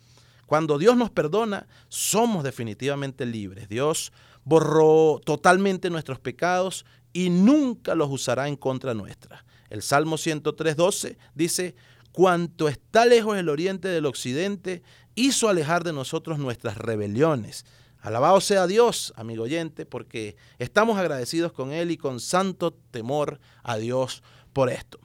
Cuando 0.47 0.79
Dios 0.79 0.97
nos 0.97 1.11
perdona, 1.11 1.67
somos 1.89 2.45
definitivamente 2.45 3.25
libres. 3.27 3.69
Dios 3.69 4.13
borró 4.45 5.21
totalmente 5.25 5.89
nuestros 5.89 6.21
pecados 6.21 6.85
y 7.13 7.31
nunca 7.31 7.95
los 7.95 8.11
usará 8.11 8.49
en 8.49 8.57
contra 8.57 8.93
nuestra. 8.93 9.45
El 9.71 9.83
Salmo 9.83 10.17
103.12 10.17 11.17
dice, 11.35 11.75
cuanto 12.13 12.69
está 12.69 13.07
lejos 13.07 13.37
el 13.37 13.49
oriente 13.49 13.89
del 13.89 14.07
occidente, 14.07 14.83
hizo 15.15 15.49
alejar 15.49 15.83
de 15.83 15.93
nosotros 15.93 16.39
nuestras 16.39 16.77
rebeliones. 16.77 17.65
Alabado 18.07 18.41
sea 18.41 18.69
Dios, 18.69 19.13
amigo 19.17 19.43
oyente, 19.43 19.85
porque 19.85 20.37
estamos 20.61 20.97
agradecidos 20.97 21.51
con 21.51 21.73
Él 21.73 21.91
y 21.91 21.97
con 21.97 22.21
santo 22.21 22.73
temor 22.73 23.41
a 23.65 23.79
Dios 23.79 24.23
por 24.53 24.71
esto. 24.71 25.01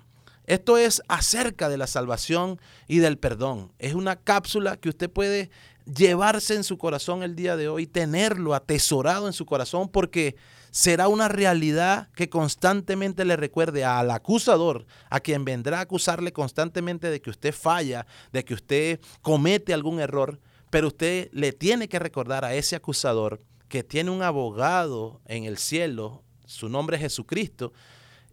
Esto 0.45 0.77
es 0.77 1.01
acerca 1.07 1.67
de 1.67 1.77
la 1.77 1.87
salvación 1.87 2.61
y 2.87 2.99
del 2.99 3.17
perdón. 3.17 3.71
Es 3.79 3.95
una 3.95 4.17
cápsula 4.17 4.77
que 4.77 4.89
usted 4.89 5.09
puede 5.09 5.49
llevarse 5.91 6.53
en 6.53 6.63
su 6.63 6.77
corazón 6.77 7.23
el 7.23 7.35
día 7.35 7.55
de 7.55 7.69
hoy, 7.69 7.87
tenerlo 7.87 8.53
atesorado 8.53 9.25
en 9.25 9.33
su 9.33 9.47
corazón, 9.47 9.89
porque 9.89 10.35
será 10.69 11.07
una 11.07 11.27
realidad 11.27 12.07
que 12.13 12.29
constantemente 12.29 13.25
le 13.25 13.35
recuerde 13.35 13.83
al 13.83 14.11
acusador, 14.11 14.85
a 15.09 15.21
quien 15.21 15.43
vendrá 15.43 15.79
a 15.79 15.81
acusarle 15.81 16.33
constantemente 16.33 17.09
de 17.09 17.19
que 17.19 17.31
usted 17.31 17.51
falla, 17.51 18.05
de 18.31 18.45
que 18.45 18.53
usted 18.53 18.99
comete 19.23 19.73
algún 19.73 19.99
error 19.99 20.39
pero 20.71 20.87
usted 20.87 21.29
le 21.31 21.51
tiene 21.51 21.87
que 21.87 21.99
recordar 21.99 22.43
a 22.43 22.55
ese 22.55 22.75
acusador 22.75 23.43
que 23.67 23.83
tiene 23.83 24.09
un 24.09 24.23
abogado 24.23 25.21
en 25.25 25.43
el 25.43 25.57
cielo, 25.57 26.23
su 26.47 26.67
nombre 26.67 26.97
es 26.97 27.03
Jesucristo, 27.03 27.71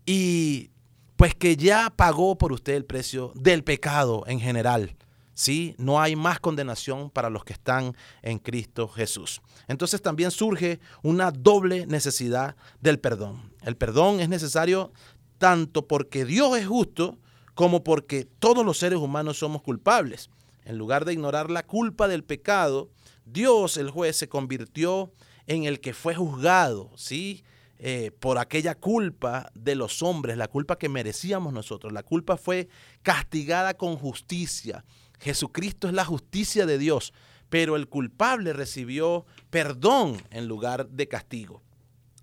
y 0.07 0.71
pues 1.16 1.35
que 1.35 1.57
ya 1.57 1.92
pagó 1.95 2.38
por 2.38 2.52
usted 2.52 2.75
el 2.75 2.85
precio 2.85 3.33
del 3.35 3.64
pecado 3.64 4.25
en 4.26 4.40
general. 4.40 4.97
¿sí? 5.35 5.75
No 5.78 6.00
hay 6.00 6.16
más 6.16 6.40
condenación 6.40 7.11
para 7.11 7.28
los 7.28 7.45
que 7.45 7.52
están 7.52 7.95
en 8.23 8.38
Cristo 8.38 8.88
Jesús. 8.88 9.40
Entonces 9.66 10.00
también 10.00 10.30
surge 10.30 10.80
una 11.02 11.30
doble 11.30 11.87
necesidad 11.87 12.57
del 12.80 12.99
perdón. 12.99 13.52
El 13.62 13.76
perdón 13.76 14.21
es 14.21 14.28
necesario 14.28 14.92
tanto 15.38 15.87
porque 15.87 16.25
Dios 16.25 16.57
es 16.57 16.66
justo 16.66 17.18
como 17.54 17.85
porque 17.85 18.25
todos 18.25 18.64
los 18.64 18.78
seres 18.78 18.99
humanos 18.99 19.38
somos 19.38 19.62
culpables. 19.62 20.30
En 20.69 20.77
lugar 20.77 21.07
de 21.07 21.15
ignorar 21.15 21.51
la 21.51 21.63
culpa 21.63 22.09
del 22.09 22.25
pecado, 22.25 22.91
Dios, 23.25 23.79
el 23.79 23.89
juez, 23.89 24.17
se 24.17 24.29
convirtió 24.29 25.15
en 25.47 25.65
el 25.65 25.81
que 25.81 25.95
fue 25.95 26.15
juzgado, 26.15 26.91
¿sí? 26.95 27.43
Eh, 27.79 28.11
por 28.21 28.37
aquella 28.37 28.75
culpa 28.75 29.51
de 29.55 29.75
los 29.75 30.03
hombres, 30.03 30.37
la 30.37 30.49
culpa 30.49 30.77
que 30.77 30.91
merecíamos 30.91 31.55
nosotros. 31.55 31.91
La 31.95 32.03
culpa 32.03 32.37
fue 32.37 32.69
castigada 33.01 33.79
con 33.79 33.97
justicia. 33.97 34.85
Jesucristo 35.19 35.89
es 35.89 35.95
la 35.95 36.05
justicia 36.05 36.67
de 36.67 36.77
Dios, 36.77 37.15
pero 37.49 37.75
el 37.75 37.89
culpable 37.89 38.53
recibió 38.53 39.25
perdón 39.49 40.21
en 40.31 40.49
lugar 40.49 40.91
de 40.91 41.09
castigo. 41.09 41.63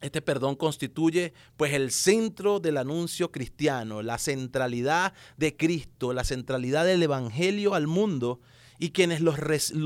Este 0.05 0.21
perdón 0.21 0.55
constituye 0.55 1.33
pues 1.57 1.73
el 1.73 1.89
centro 1.89 2.59
del 2.59 2.77
anuncio 2.77 3.31
cristiano, 3.31 4.03
la 4.03 4.19
centralidad 4.19 5.13
de 5.35 5.57
Cristo, 5.57 6.13
la 6.13 6.23
centralidad 6.23 6.85
del 6.85 7.01
Evangelio 7.01 7.73
al 7.73 7.87
mundo 7.87 8.39
y 8.77 8.91
quienes 8.91 9.19
lo, 9.21 9.33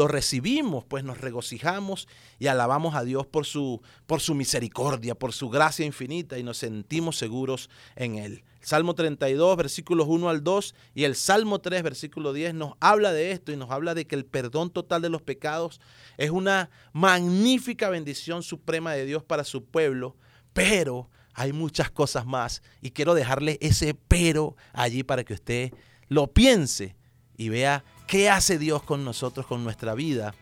recibimos, 0.08 0.84
pues 0.84 1.06
nos 1.06 1.22
regocijamos 1.22 2.10
y 2.38 2.48
alabamos 2.48 2.96
a 2.96 3.06
Dios 3.06 3.28
por 3.28 3.46
su, 3.46 3.82
por 4.08 4.20
su 4.20 4.36
misericordia, 4.36 5.16
por 5.16 5.32
su 5.32 5.50
gracia 5.50 5.86
infinita 5.86 6.38
y 6.38 6.44
nos 6.44 6.58
sentimos 6.58 7.18
seguros 7.18 7.70
en 7.96 8.16
Él. 8.18 8.44
Salmo 8.62 8.94
32, 8.94 9.56
versículos 9.58 10.08
1 10.10 10.30
al 10.30 10.44
2 10.44 10.76
y 10.94 11.06
el 11.06 11.16
Salmo 11.16 11.60
3, 11.60 11.82
versículo 11.82 12.34
10 12.34 12.54
nos 12.54 12.74
habla 12.80 13.14
de 13.14 13.32
esto 13.32 13.52
y 13.52 13.58
nos 13.58 13.72
habla 13.72 13.94
de 13.94 14.06
que 14.06 14.16
el 14.16 14.26
perdón 14.26 14.70
total 14.70 15.02
de 15.02 15.10
los 15.10 15.22
pecados 15.22 15.80
es 16.18 16.30
una 16.30 16.70
magnífica 16.92 17.90
bendición 17.90 18.44
suprema 18.44 18.94
de 18.94 19.06
Dios 19.06 19.24
para 19.24 19.44
su 19.44 19.64
pueblo, 19.64 20.18
pero 20.54 21.10
hay 21.34 21.54
muchas 21.54 21.90
cosas 21.90 22.26
más 22.26 22.62
y 22.82 22.92
quiero 22.92 23.14
dejarle 23.14 23.58
ese 23.62 23.94
pero 23.94 24.58
allí 24.74 25.04
para 25.04 25.24
que 25.24 25.34
usted 25.34 25.72
lo 26.10 26.28
piense 26.28 26.98
y 27.38 27.48
vea 27.48 27.86
qué 28.08 28.30
hace 28.30 28.58
Dios 28.58 28.84
con 28.84 29.06
nosotros, 29.06 29.46
con 29.46 29.64
nuestra 29.64 29.94
vida, 29.94 30.36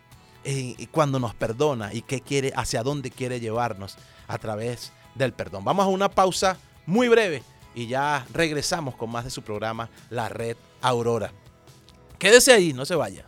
eh, 0.44 0.88
cuando 0.90 1.20
nos 1.20 1.36
perdona 1.36 1.94
y 1.94 2.02
qué 2.02 2.22
quiere, 2.22 2.52
hacia 2.56 2.82
dónde 2.82 3.12
quiere 3.12 3.40
llevarnos 3.40 3.96
a 4.28 4.40
través 4.40 4.92
del 5.14 5.34
perdón. 5.34 5.64
Vamos 5.64 5.86
a 5.86 5.90
una 5.90 6.10
pausa 6.10 6.58
muy 6.88 7.10
breve 7.10 7.44
y 7.78 7.86
ya 7.86 8.26
regresamos 8.34 8.96
con 8.96 9.12
más 9.12 9.24
de 9.24 9.30
su 9.30 9.44
programa 9.44 9.88
La 10.10 10.30
Red 10.30 10.58
Aurora. 10.82 11.32
Quédese 12.18 12.52
ahí, 12.52 12.74
no 12.74 12.86
se 12.86 12.96
vaya. 12.96 13.24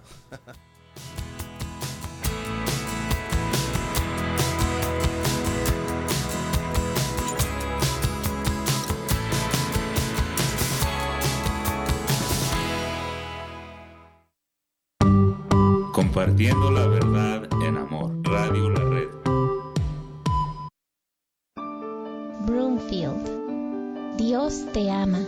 Compartiendo 15.93 16.71
la 16.71 16.87
verdad 16.87 17.47
en 17.61 17.77
amor. 17.77 18.11
Radio 18.23 18.71
La 18.71 18.88
Dios 24.29 24.63
te 24.73 24.91
ama. 24.91 25.27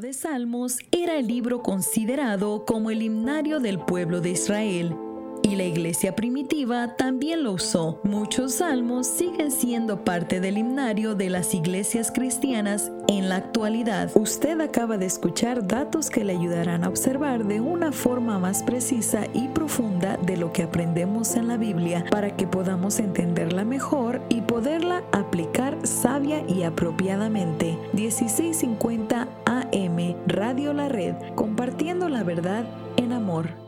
De 0.00 0.12
Salmos 0.12 0.78
era 0.92 1.16
el 1.16 1.26
libro 1.26 1.62
considerado 1.62 2.64
como 2.64 2.90
el 2.90 3.02
himnario 3.02 3.58
del 3.58 3.80
pueblo 3.80 4.20
de 4.20 4.30
Israel. 4.30 5.07
Y 5.48 5.56
la 5.56 5.64
iglesia 5.64 6.14
primitiva 6.14 6.96
también 6.96 7.42
lo 7.42 7.52
usó. 7.52 8.00
Muchos 8.04 8.56
salmos 8.56 9.06
siguen 9.06 9.50
siendo 9.50 10.04
parte 10.04 10.40
del 10.40 10.58
himnario 10.58 11.14
de 11.14 11.30
las 11.30 11.54
iglesias 11.54 12.12
cristianas 12.12 12.92
en 13.06 13.30
la 13.30 13.36
actualidad. 13.36 14.10
Usted 14.14 14.60
acaba 14.60 14.98
de 14.98 15.06
escuchar 15.06 15.66
datos 15.66 16.10
que 16.10 16.22
le 16.22 16.34
ayudarán 16.34 16.84
a 16.84 16.88
observar 16.88 17.46
de 17.46 17.62
una 17.62 17.92
forma 17.92 18.38
más 18.38 18.62
precisa 18.62 19.26
y 19.32 19.48
profunda 19.48 20.18
de 20.18 20.36
lo 20.36 20.52
que 20.52 20.64
aprendemos 20.64 21.34
en 21.34 21.48
la 21.48 21.56
Biblia 21.56 22.04
para 22.10 22.36
que 22.36 22.46
podamos 22.46 22.98
entenderla 22.98 23.64
mejor 23.64 24.20
y 24.28 24.42
poderla 24.42 25.02
aplicar 25.12 25.78
sabia 25.86 26.44
y 26.46 26.64
apropiadamente. 26.64 27.78
1650 27.94 29.26
AM 29.46 30.14
Radio 30.26 30.74
La 30.74 30.90
Red, 30.90 31.14
compartiendo 31.36 32.10
la 32.10 32.22
verdad 32.22 32.66
en 32.98 33.14
amor. 33.14 33.67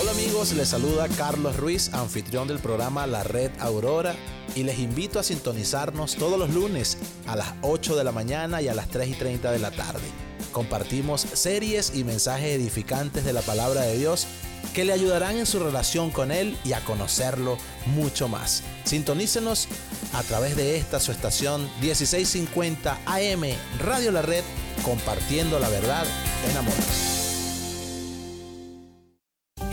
Hola 0.00 0.12
amigos, 0.12 0.52
les 0.54 0.68
saluda 0.68 1.08
Carlos 1.16 1.56
Ruiz, 1.56 1.92
anfitrión 1.92 2.46
del 2.48 2.60
programa 2.60 3.06
La 3.06 3.24
Red 3.24 3.50
Aurora 3.60 4.14
y 4.54 4.62
les 4.62 4.78
invito 4.78 5.18
a 5.18 5.22
sintonizarnos 5.22 6.16
todos 6.16 6.38
los 6.38 6.54
lunes 6.54 6.96
a 7.26 7.36
las 7.36 7.52
8 7.62 7.96
de 7.96 8.04
la 8.04 8.12
mañana 8.12 8.62
y 8.62 8.68
a 8.68 8.74
las 8.74 8.88
3 8.88 9.08
y 9.08 9.14
30 9.14 9.52
de 9.52 9.58
la 9.58 9.70
tarde. 9.70 10.27
Compartimos 10.58 11.20
series 11.20 11.92
y 11.94 12.02
mensajes 12.02 12.48
edificantes 12.48 13.24
de 13.24 13.32
la 13.32 13.42
palabra 13.42 13.82
de 13.82 13.96
Dios 13.96 14.26
que 14.74 14.84
le 14.84 14.92
ayudarán 14.92 15.36
en 15.36 15.46
su 15.46 15.60
relación 15.60 16.10
con 16.10 16.32
Él 16.32 16.58
y 16.64 16.72
a 16.72 16.80
conocerlo 16.80 17.56
mucho 17.94 18.26
más. 18.26 18.64
Sintonícenos 18.82 19.68
a 20.14 20.24
través 20.24 20.56
de 20.56 20.76
esta 20.76 20.98
su 20.98 21.12
estación 21.12 21.70
1650 21.80 22.98
AM 23.06 23.42
Radio 23.78 24.10
La 24.10 24.22
Red, 24.22 24.42
compartiendo 24.84 25.60
la 25.60 25.68
verdad 25.68 26.04
en 26.50 26.56
amor. 26.56 26.74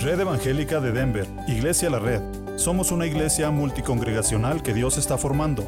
Red 0.04 0.20
Evangélica 0.20 0.82
de 0.82 0.92
Denver, 0.92 1.28
Iglesia 1.48 1.90
La 1.90 1.98
Red. 1.98 2.22
Somos 2.58 2.92
una 2.92 3.08
iglesia 3.08 3.50
multicongregacional 3.50 4.62
que 4.62 4.76
Dios 4.76 5.00
está 5.00 5.18
formando. 5.18 5.66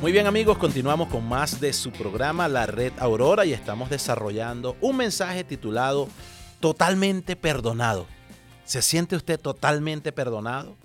Muy 0.02 0.10
bien 0.10 0.26
amigos, 0.26 0.58
continuamos 0.58 1.06
con 1.10 1.24
más 1.28 1.60
de 1.60 1.72
su 1.72 1.92
programa 1.92 2.48
La 2.48 2.66
Red 2.66 2.92
Aurora 2.98 3.46
y 3.46 3.52
estamos 3.52 3.88
desarrollando 3.88 4.76
un 4.80 4.96
mensaje 4.96 5.44
titulado 5.44 6.08
Totalmente 6.58 7.36
perdonado. 7.36 8.08
¿Se 8.64 8.82
siente 8.82 9.14
usted 9.14 9.38
totalmente 9.38 10.10
perdonado? 10.10 10.76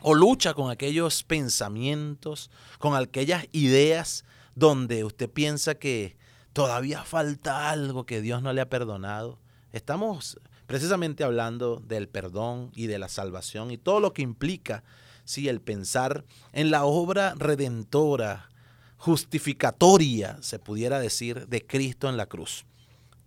¿O 0.00 0.14
lucha 0.14 0.54
con 0.54 0.70
aquellos 0.70 1.24
pensamientos, 1.24 2.50
con 2.78 2.96
aquellas 2.96 3.46
ideas 3.52 4.24
donde 4.54 5.04
usted 5.04 5.28
piensa 5.28 5.74
que 5.74 6.16
todavía 6.54 7.04
falta 7.04 7.68
algo 7.68 8.06
que 8.06 8.22
Dios 8.22 8.40
no 8.40 8.54
le 8.54 8.62
ha 8.62 8.70
perdonado? 8.70 9.38
Estamos 9.72 10.40
precisamente 10.66 11.22
hablando 11.22 11.82
del 11.86 12.08
perdón 12.08 12.70
y 12.74 12.86
de 12.86 12.98
la 12.98 13.10
salvación 13.10 13.70
y 13.70 13.76
todo 13.76 14.00
lo 14.00 14.14
que 14.14 14.22
implica 14.22 14.84
el 15.36 15.60
pensar 15.60 16.24
en 16.52 16.70
la 16.70 16.84
obra 16.84 17.34
redentora, 17.36 18.48
justificatoria, 18.96 20.38
se 20.40 20.58
pudiera 20.58 20.98
decir, 20.98 21.46
de 21.48 21.66
Cristo 21.66 22.08
en 22.08 22.16
la 22.16 22.26
cruz. 22.26 22.64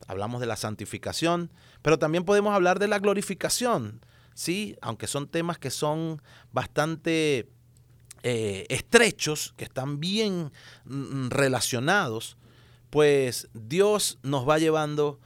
Hablamos 0.08 0.42
de 0.42 0.48
la 0.48 0.56
santificación, 0.56 1.52
pero 1.82 2.00
también 2.00 2.26
podemos 2.26 2.54
hablar 2.54 2.80
de 2.80 2.88
la 2.88 3.00
glorificación, 3.00 4.02
sí, 4.34 4.76
aunque 4.82 5.08
son 5.08 5.28
temas 5.28 5.58
que 5.58 5.70
son 5.70 6.22
bastante 6.52 7.48
eh, 8.24 8.66
estrechos, 8.70 9.54
que 9.56 9.64
están 9.64 10.00
bien 10.00 10.52
mm, 10.86 11.30
relacionados, 11.30 12.38
pues 12.90 13.48
Dios 13.54 14.18
nos 14.24 14.48
va 14.48 14.60
llevando 14.60 15.20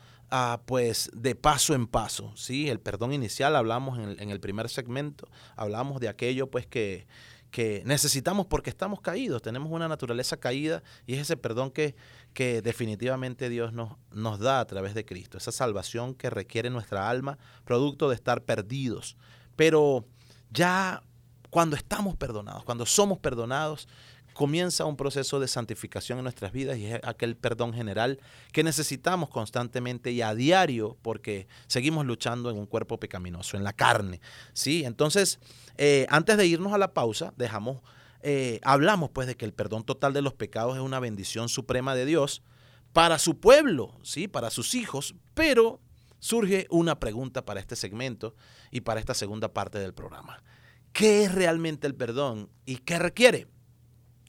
pues 0.66 1.10
de 1.14 1.36
paso 1.36 1.74
en 1.74 1.88
paso, 1.88 2.34
¿sí? 2.36 2.70
El 2.70 2.80
perdón 2.80 3.14
inicial, 3.14 3.56
hablamos 3.56 3.98
en 4.00 4.10
el, 4.10 4.20
en 4.22 4.30
el 4.30 4.40
primer 4.40 4.70
segmento, 4.70 5.28
hablamos 5.56 6.00
de 6.00 6.10
aquello 6.10 6.50
pues 6.50 6.66
que, 6.68 7.08
que 7.52 7.84
necesitamos 7.86 8.48
porque 8.48 8.70
estamos 8.70 9.00
caídos, 9.00 9.42
tenemos 9.42 9.72
una 9.72 9.88
naturaleza 9.88 10.36
caída 10.36 10.84
y 11.08 11.14
es 11.14 11.22
ese 11.22 11.38
perdón 11.38 11.72
que, 11.72 11.96
que 12.34 12.62
definitivamente 12.62 13.48
Dios 13.48 13.72
nos, 13.72 13.94
nos 14.12 14.40
da 14.40 14.60
a 14.60 14.66
través 14.66 14.94
de 14.94 15.06
Cristo, 15.06 15.38
esa 15.38 15.54
salvación 15.54 16.16
que 16.16 16.30
requiere 16.30 16.70
nuestra 16.70 17.10
alma, 17.10 17.38
producto 17.64 18.10
de 18.10 18.16
estar 18.16 18.44
perdidos. 18.44 19.16
Pero 19.56 20.06
ya 20.50 21.02
cuando 21.50 21.78
estamos 21.78 22.18
perdonados, 22.18 22.66
cuando 22.66 22.86
somos 22.86 23.20
perdonados, 23.20 23.88
comienza 24.36 24.84
un 24.84 24.98
proceso 24.98 25.40
de 25.40 25.48
santificación 25.48 26.20
en 26.20 26.24
nuestras 26.24 26.52
vidas 26.52 26.78
y 26.78 26.88
es 26.88 27.00
aquel 27.04 27.38
perdón 27.38 27.74
general 27.74 28.20
que 28.52 28.64
necesitamos 28.64 29.30
constantemente 29.30 30.12
y 30.12 30.22
a 30.22 30.36
diario 30.36 30.98
porque 31.02 31.48
seguimos 31.68 32.06
luchando 32.06 32.52
en 32.52 32.58
un 32.58 32.66
cuerpo 32.66 33.00
pecaminoso, 33.00 33.56
en 33.56 33.64
la 33.64 33.72
carne. 33.72 34.20
¿sí? 34.52 34.84
Entonces, 34.84 35.40
eh, 35.78 36.06
antes 36.10 36.36
de 36.36 36.46
irnos 36.46 36.74
a 36.74 36.78
la 36.78 36.94
pausa, 36.94 37.34
dejamos, 37.38 37.82
eh, 38.22 38.60
hablamos 38.64 39.10
pues 39.10 39.26
de 39.26 39.36
que 39.36 39.46
el 39.46 39.54
perdón 39.54 39.86
total 39.86 40.12
de 40.12 40.22
los 40.22 40.34
pecados 40.34 40.76
es 40.76 40.82
una 40.82 41.00
bendición 41.00 41.48
suprema 41.48 41.96
de 41.96 42.06
Dios 42.06 42.44
para 42.92 43.20
su 43.20 43.40
pueblo, 43.40 43.98
¿sí? 44.04 44.28
para 44.28 44.50
sus 44.50 44.76
hijos, 44.76 45.16
pero 45.34 45.80
surge 46.20 46.68
una 46.70 47.00
pregunta 47.00 47.46
para 47.46 47.62
este 47.62 47.78
segmento 47.78 48.36
y 48.70 48.82
para 48.82 49.00
esta 49.00 49.14
segunda 49.14 49.54
parte 49.54 49.80
del 49.80 49.94
programa. 49.94 50.44
¿Qué 50.92 51.24
es 51.24 51.34
realmente 51.34 51.88
el 51.88 51.96
perdón 51.96 52.50
y 52.66 52.80
qué 52.80 53.00
requiere? 53.00 53.48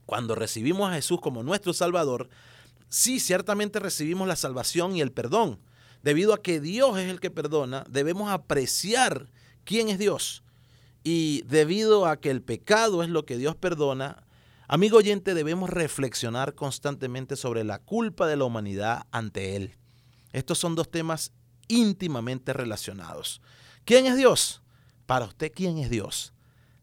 Cuando 0.06 0.36
recibimos 0.36 0.88
a 0.90 0.94
Jesús 0.94 1.20
como 1.20 1.42
nuestro 1.42 1.72
Salvador, 1.72 2.28
sí, 2.88 3.20
ciertamente 3.20 3.80
recibimos 3.80 4.28
la 4.28 4.36
salvación 4.36 4.96
y 4.96 5.00
el 5.00 5.12
perdón. 5.12 5.58
Debido 6.02 6.32
a 6.32 6.40
que 6.40 6.60
Dios 6.60 6.96
es 6.98 7.10
el 7.10 7.18
que 7.18 7.30
perdona, 7.30 7.84
debemos 7.90 8.30
apreciar 8.30 9.28
quién 9.64 9.88
es 9.88 9.98
Dios. 9.98 10.44
Y 11.02 11.42
debido 11.42 12.06
a 12.06 12.16
que 12.20 12.30
el 12.30 12.42
pecado 12.42 13.02
es 13.02 13.08
lo 13.08 13.26
que 13.26 13.36
Dios 13.36 13.56
perdona, 13.56 14.24
amigo 14.68 14.98
oyente, 14.98 15.34
debemos 15.34 15.70
reflexionar 15.70 16.54
constantemente 16.54 17.34
sobre 17.34 17.64
la 17.64 17.80
culpa 17.80 18.28
de 18.28 18.36
la 18.36 18.44
humanidad 18.44 19.06
ante 19.10 19.56
Él. 19.56 19.76
Estos 20.32 20.58
son 20.58 20.76
dos 20.76 20.90
temas 20.90 21.32
íntimamente 21.66 22.52
relacionados. 22.52 23.40
¿Quién 23.84 24.06
es 24.06 24.16
Dios? 24.16 24.62
Para 25.06 25.24
usted, 25.24 25.50
¿quién 25.52 25.78
es 25.78 25.90
Dios? 25.90 26.32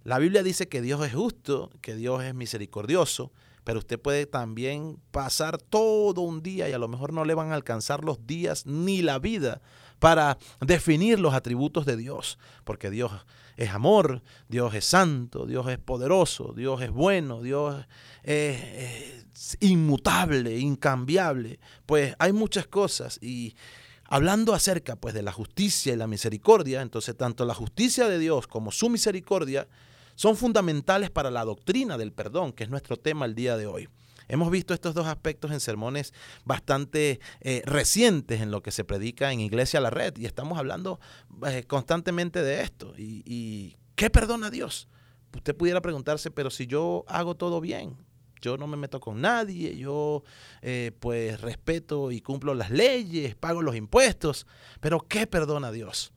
La 0.04 0.20
Biblia 0.20 0.44
dice 0.44 0.68
que 0.68 0.82
Dios 0.82 1.06
es 1.06 1.14
justo, 1.14 1.70
que 1.82 1.96
Dios 1.96 2.24
es 2.24 2.34
misericordioso, 2.34 3.32
pero 3.64 3.80
usted 3.80 4.00
puede 4.00 4.26
también 4.26 5.00
pasar 5.12 5.58
todo 5.58 6.22
un 6.22 6.44
día 6.44 6.68
y 6.68 6.74
a 6.74 6.78
lo 6.78 6.90
mejor 6.90 7.14
no 7.14 7.24
le 7.24 7.34
van 7.34 7.52
a 7.52 7.56
alcanzar 7.56 8.04
los 8.04 8.28
días 8.28 8.66
ni 8.66 9.02
la 9.02 9.20
vida 9.20 9.62
para 10.00 10.38
definir 10.60 11.20
los 11.20 11.34
atributos 11.34 11.86
de 11.86 11.96
Dios, 11.96 12.38
porque 12.66 12.90
Dios 12.90 13.12
es 13.56 13.70
amor, 13.70 14.22
Dios 14.50 14.74
es 14.74 14.84
santo, 14.84 15.46
Dios 15.46 15.70
es 15.70 15.78
poderoso, 15.78 16.54
Dios 16.54 16.82
es 16.82 16.92
bueno, 16.92 17.42
Dios 17.42 17.86
es, 18.24 19.26
inmutable, 19.62 20.60
incambiable. 20.60 21.60
Pues 21.86 22.16
hay 22.20 22.34
muchas 22.34 22.68
cosas 22.68 23.18
y 23.22 23.56
hablando 24.04 24.54
acerca 24.54 24.98
pues 24.98 25.14
de 25.14 25.24
la 25.24 25.32
justicia 25.32 25.94
y 25.94 25.96
la 25.96 26.08
misericordia, 26.08 26.82
entonces 26.82 27.16
tanto 27.16 27.46
la 27.46 27.54
justicia 27.54 28.10
de 28.10 28.20
Dios 28.20 28.48
como 28.48 28.72
su 28.72 28.90
misericordia 28.90 29.70
son 30.16 30.36
fundamentales 30.36 31.10
para 31.10 31.32
la 31.32 31.46
doctrina 31.46 31.98
del 31.98 32.14
perdón, 32.14 32.54
que 32.54 32.64
es 32.64 32.70
nuestro 32.70 32.98
tema 32.98 33.26
el 33.26 33.36
día 33.36 33.58
de 33.58 33.68
hoy. 33.68 33.90
Hemos 34.28 34.50
visto 34.50 34.74
estos 34.74 34.94
dos 34.94 35.08
aspectos 35.08 35.52
en 35.52 35.60
sermones 35.60 36.14
bastante 36.46 37.20
eh, 37.42 37.62
recientes 37.66 38.42
en 38.42 38.52
lo 38.52 38.64
que 38.64 38.72
se 38.72 38.84
predica 38.84 39.32
en 39.32 39.40
Iglesia 39.40 39.82
La 39.82 39.90
Red 39.90 40.18
y 40.18 40.26
estamos 40.26 40.58
hablando 40.58 41.00
eh, 41.48 41.64
constantemente 41.68 42.42
de 42.42 42.62
esto. 42.62 42.94
Y, 42.98 43.76
qué 43.96 44.10
perdona 44.10 44.50
Dios? 44.50 44.88
Usted 45.36 45.56
pudiera 45.56 45.82
preguntarse, 45.82 46.32
pero 46.32 46.50
si 46.50 46.68
yo 46.68 47.06
hago 47.08 47.36
todo 47.36 47.60
bien, 47.60 47.98
yo 48.42 48.58
no 48.58 48.68
me 48.68 48.78
meto 48.78 49.00
con 49.00 49.22
nadie, 49.22 49.78
yo 49.78 50.24
eh, 50.62 50.92
pues 51.00 51.40
respeto 51.42 52.12
y 52.12 52.22
cumplo 52.22 52.54
las 52.54 52.72
leyes, 52.72 53.36
pago 53.36 53.62
los 53.62 53.76
impuestos, 53.76 54.48
pero 54.80 55.00
¿qué 55.00 55.28
perdona 55.28 55.72
Dios? 55.72 56.14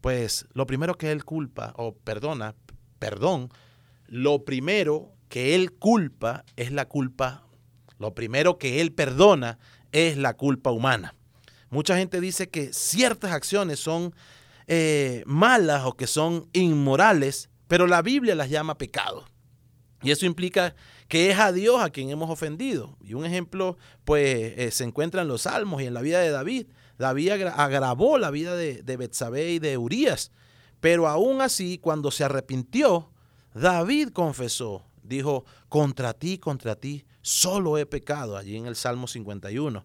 Pues 0.00 0.46
lo 0.52 0.66
primero 0.66 0.96
que 0.96 1.12
Él 1.12 1.24
culpa 1.24 1.72
o 1.76 1.94
perdona 1.94 2.54
perdón, 3.00 3.50
lo 4.06 4.44
primero 4.44 5.12
que 5.28 5.56
Él 5.56 5.72
culpa 5.72 6.44
es 6.54 6.70
la 6.70 6.86
culpa, 6.86 7.48
lo 7.98 8.14
primero 8.14 8.58
que 8.58 8.80
Él 8.80 8.92
perdona 8.92 9.58
es 9.90 10.16
la 10.16 10.36
culpa 10.36 10.70
humana. 10.70 11.16
Mucha 11.70 11.96
gente 11.96 12.20
dice 12.20 12.48
que 12.48 12.72
ciertas 12.72 13.32
acciones 13.32 13.80
son 13.80 14.14
eh, 14.68 15.22
malas 15.26 15.84
o 15.84 15.96
que 15.96 16.06
son 16.06 16.48
inmorales, 16.52 17.50
pero 17.66 17.86
la 17.86 18.02
Biblia 18.02 18.34
las 18.36 18.50
llama 18.50 18.78
pecado. 18.78 19.24
Y 20.02 20.10
eso 20.10 20.26
implica 20.26 20.74
que 21.08 21.30
es 21.30 21.38
a 21.38 21.52
Dios 21.52 21.82
a 21.82 21.90
quien 21.90 22.10
hemos 22.10 22.30
ofendido. 22.30 22.96
Y 23.00 23.14
un 23.14 23.24
ejemplo, 23.24 23.76
pues, 24.04 24.54
eh, 24.56 24.70
se 24.70 24.84
encuentra 24.84 25.22
en 25.22 25.28
los 25.28 25.42
Salmos 25.42 25.82
y 25.82 25.86
en 25.86 25.94
la 25.94 26.00
vida 26.00 26.20
de 26.20 26.30
David. 26.30 26.66
David 26.98 27.30
agravó 27.54 28.18
la 28.18 28.30
vida 28.30 28.56
de, 28.56 28.82
de 28.82 29.50
y 29.50 29.58
de 29.58 29.78
Urias. 29.78 30.32
Pero 30.80 31.06
aún 31.06 31.40
así, 31.40 31.78
cuando 31.78 32.10
se 32.10 32.24
arrepintió, 32.24 33.10
David 33.54 34.10
confesó, 34.10 34.84
dijo, 35.02 35.44
contra 35.68 36.14
ti, 36.14 36.38
contra 36.38 36.76
ti, 36.76 37.04
solo 37.22 37.78
he 37.78 37.86
pecado, 37.86 38.36
allí 38.36 38.56
en 38.56 38.66
el 38.66 38.76
Salmo 38.76 39.06
51. 39.06 39.84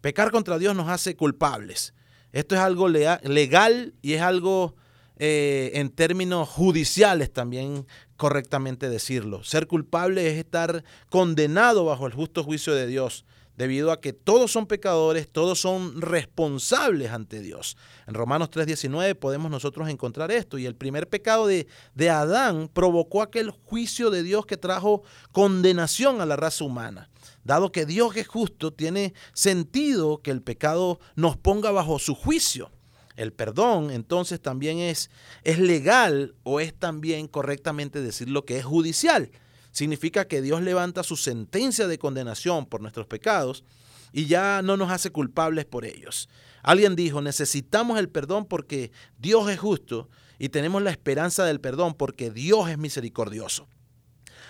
Pecar 0.00 0.30
contra 0.30 0.58
Dios 0.58 0.76
nos 0.76 0.88
hace 0.88 1.16
culpables. 1.16 1.94
Esto 2.32 2.54
es 2.54 2.60
algo 2.60 2.88
legal 2.88 3.94
y 4.02 4.12
es 4.12 4.22
algo 4.22 4.76
eh, 5.18 5.70
en 5.74 5.88
términos 5.88 6.48
judiciales 6.48 7.32
también 7.32 7.86
correctamente 8.16 8.88
decirlo. 8.90 9.42
Ser 9.44 9.66
culpable 9.66 10.30
es 10.30 10.38
estar 10.38 10.84
condenado 11.08 11.86
bajo 11.86 12.06
el 12.06 12.12
justo 12.12 12.44
juicio 12.44 12.74
de 12.74 12.86
Dios 12.86 13.24
debido 13.56 13.90
a 13.90 14.00
que 14.00 14.12
todos 14.12 14.52
son 14.52 14.66
pecadores, 14.66 15.28
todos 15.28 15.60
son 15.60 16.00
responsables 16.00 17.10
ante 17.10 17.40
Dios. 17.40 17.76
En 18.06 18.14
Romanos 18.14 18.50
3:19 18.50 19.14
podemos 19.14 19.50
nosotros 19.50 19.88
encontrar 19.88 20.30
esto, 20.30 20.58
y 20.58 20.66
el 20.66 20.74
primer 20.74 21.08
pecado 21.08 21.46
de, 21.46 21.66
de 21.94 22.10
Adán 22.10 22.68
provocó 22.72 23.22
aquel 23.22 23.50
juicio 23.50 24.10
de 24.10 24.22
Dios 24.22 24.46
que 24.46 24.56
trajo 24.56 25.02
condenación 25.32 26.20
a 26.20 26.26
la 26.26 26.36
raza 26.36 26.64
humana. 26.64 27.10
Dado 27.44 27.72
que 27.72 27.86
Dios 27.86 28.16
es 28.16 28.26
justo, 28.26 28.72
tiene 28.72 29.14
sentido 29.32 30.18
que 30.18 30.30
el 30.30 30.42
pecado 30.42 31.00
nos 31.14 31.36
ponga 31.36 31.70
bajo 31.70 31.98
su 31.98 32.14
juicio. 32.14 32.70
El 33.16 33.32
perdón 33.32 33.90
entonces 33.90 34.40
también 34.42 34.78
es, 34.78 35.10
es 35.42 35.58
legal 35.58 36.34
o 36.42 36.60
es 36.60 36.74
también 36.74 37.28
correctamente 37.28 38.02
decir 38.02 38.28
lo 38.28 38.44
que 38.44 38.58
es 38.58 38.64
judicial 38.64 39.30
significa 39.76 40.26
que 40.26 40.40
Dios 40.40 40.62
levanta 40.62 41.02
su 41.02 41.16
sentencia 41.16 41.86
de 41.86 41.98
condenación 41.98 42.64
por 42.64 42.80
nuestros 42.80 43.06
pecados 43.06 43.62
y 44.10 44.24
ya 44.24 44.62
no 44.62 44.78
nos 44.78 44.90
hace 44.90 45.10
culpables 45.10 45.66
por 45.66 45.84
ellos. 45.84 46.30
Alguien 46.62 46.96
dijo, 46.96 47.20
necesitamos 47.20 47.98
el 47.98 48.08
perdón 48.08 48.46
porque 48.46 48.90
Dios 49.18 49.50
es 49.50 49.60
justo 49.60 50.08
y 50.38 50.48
tenemos 50.48 50.82
la 50.82 50.90
esperanza 50.90 51.44
del 51.44 51.60
perdón 51.60 51.92
porque 51.92 52.30
Dios 52.30 52.70
es 52.70 52.78
misericordioso. 52.78 53.68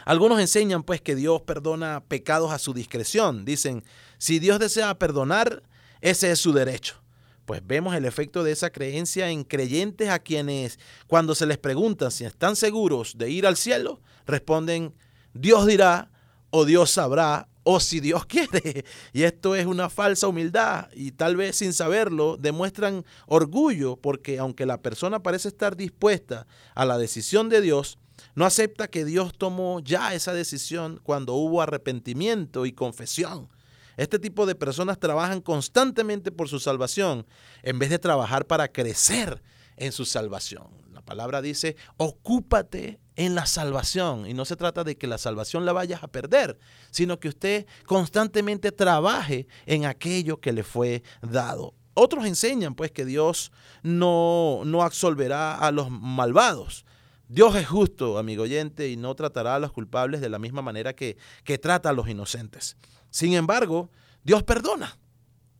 Algunos 0.04 0.38
enseñan 0.38 0.84
pues 0.84 1.00
que 1.00 1.16
Dios 1.16 1.42
perdona 1.42 2.04
pecados 2.06 2.52
a 2.52 2.60
su 2.60 2.72
discreción. 2.72 3.44
Dicen, 3.44 3.82
si 4.18 4.38
Dios 4.38 4.60
desea 4.60 4.96
perdonar, 4.96 5.64
ese 6.00 6.30
es 6.30 6.38
su 6.38 6.52
derecho. 6.52 7.02
Pues 7.46 7.66
vemos 7.66 7.96
el 7.96 8.04
efecto 8.04 8.44
de 8.44 8.52
esa 8.52 8.70
creencia 8.70 9.28
en 9.28 9.42
creyentes 9.42 10.08
a 10.08 10.20
quienes 10.20 10.78
cuando 11.08 11.34
se 11.34 11.46
les 11.46 11.58
pregunta 11.58 12.12
si 12.12 12.24
están 12.24 12.54
seguros 12.54 13.18
de 13.18 13.30
ir 13.30 13.44
al 13.44 13.56
cielo, 13.56 14.00
responden, 14.24 14.94
Dios 15.38 15.66
dirá 15.66 16.10
o 16.50 16.64
Dios 16.64 16.90
sabrá 16.90 17.48
o 17.62 17.80
si 17.80 18.00
Dios 18.00 18.24
quiere. 18.26 18.84
Y 19.12 19.24
esto 19.24 19.54
es 19.54 19.66
una 19.66 19.90
falsa 19.90 20.28
humildad 20.28 20.88
y 20.94 21.12
tal 21.12 21.36
vez 21.36 21.56
sin 21.56 21.72
saberlo 21.72 22.36
demuestran 22.36 23.04
orgullo 23.26 23.96
porque 23.96 24.38
aunque 24.38 24.66
la 24.66 24.80
persona 24.80 25.22
parece 25.22 25.48
estar 25.48 25.76
dispuesta 25.76 26.46
a 26.74 26.84
la 26.84 26.96
decisión 26.96 27.48
de 27.48 27.60
Dios, 27.60 27.98
no 28.34 28.46
acepta 28.46 28.88
que 28.88 29.04
Dios 29.04 29.36
tomó 29.36 29.80
ya 29.80 30.14
esa 30.14 30.32
decisión 30.32 31.00
cuando 31.02 31.34
hubo 31.34 31.60
arrepentimiento 31.60 32.66
y 32.66 32.72
confesión. 32.72 33.48
Este 33.96 34.18
tipo 34.18 34.46
de 34.46 34.54
personas 34.54 34.98
trabajan 34.98 35.40
constantemente 35.40 36.30
por 36.30 36.48
su 36.48 36.60
salvación 36.60 37.26
en 37.62 37.78
vez 37.78 37.90
de 37.90 37.98
trabajar 37.98 38.46
para 38.46 38.68
crecer 38.68 39.42
en 39.76 39.92
su 39.92 40.04
salvación. 40.04 40.68
La 40.92 41.00
palabra 41.00 41.40
dice, 41.42 41.76
ocúpate 41.96 43.00
en 43.16 43.34
la 43.34 43.46
salvación. 43.46 44.26
Y 44.26 44.34
no 44.34 44.44
se 44.44 44.56
trata 44.56 44.84
de 44.84 44.96
que 44.96 45.06
la 45.06 45.18
salvación 45.18 45.64
la 45.64 45.72
vayas 45.72 46.02
a 46.02 46.08
perder, 46.08 46.58
sino 46.90 47.18
que 47.18 47.28
usted 47.28 47.66
constantemente 47.86 48.72
trabaje 48.72 49.46
en 49.64 49.86
aquello 49.86 50.40
que 50.40 50.52
le 50.52 50.62
fue 50.62 51.02
dado. 51.22 51.74
Otros 51.94 52.26
enseñan 52.26 52.74
pues 52.74 52.92
que 52.92 53.06
Dios 53.06 53.52
no, 53.82 54.60
no 54.64 54.82
absolverá 54.82 55.56
a 55.56 55.72
los 55.72 55.90
malvados. 55.90 56.84
Dios 57.28 57.56
es 57.56 57.66
justo, 57.66 58.18
amigo 58.18 58.44
oyente, 58.44 58.88
y 58.88 58.96
no 58.96 59.14
tratará 59.14 59.56
a 59.56 59.58
los 59.58 59.72
culpables 59.72 60.20
de 60.20 60.28
la 60.28 60.38
misma 60.38 60.62
manera 60.62 60.94
que, 60.94 61.16
que 61.42 61.58
trata 61.58 61.88
a 61.88 61.92
los 61.92 62.08
inocentes. 62.08 62.76
Sin 63.10 63.32
embargo, 63.32 63.90
Dios 64.22 64.42
perdona. 64.42 64.96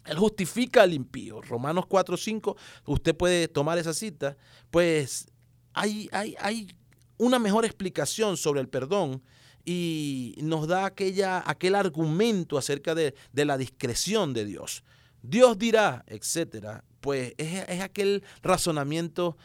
Él 0.05 0.19
justifica 0.19 0.83
al 0.83 0.92
impío. 0.92 1.40
Romanos 1.40 1.87
4, 1.87 2.16
5, 2.16 2.57
usted 2.85 3.16
puede 3.16 3.49
tomar 3.49 3.79
esa 3.79 3.92
cita. 3.92 4.37
Pues 4.71 5.27
hay, 5.73 6.09
hay, 6.12 6.37
hay 6.38 6.69
una 7.18 7.38
mejor 7.38 7.64
explicación 7.64 8.37
sobre 8.37 8.61
el 8.61 8.68
perdón 8.68 9.22
y 9.64 10.37
nos 10.42 10.68
da 10.68 10.87
aquella, 10.87 11.42
aquel 11.44 11.74
argumento 11.74 12.57
acerca 12.57 12.94
de, 12.94 13.14
de 13.33 13.44
la 13.44 13.59
discreción 13.59 14.33
de 14.33 14.44
Dios. 14.44 14.85
Dios 15.22 15.59
dirá, 15.59 16.05
etcétera, 16.07 16.85
pues 17.00 17.35
es, 17.37 17.68
es 17.68 17.81
aquel 17.81 18.22
razonamiento 18.42 19.37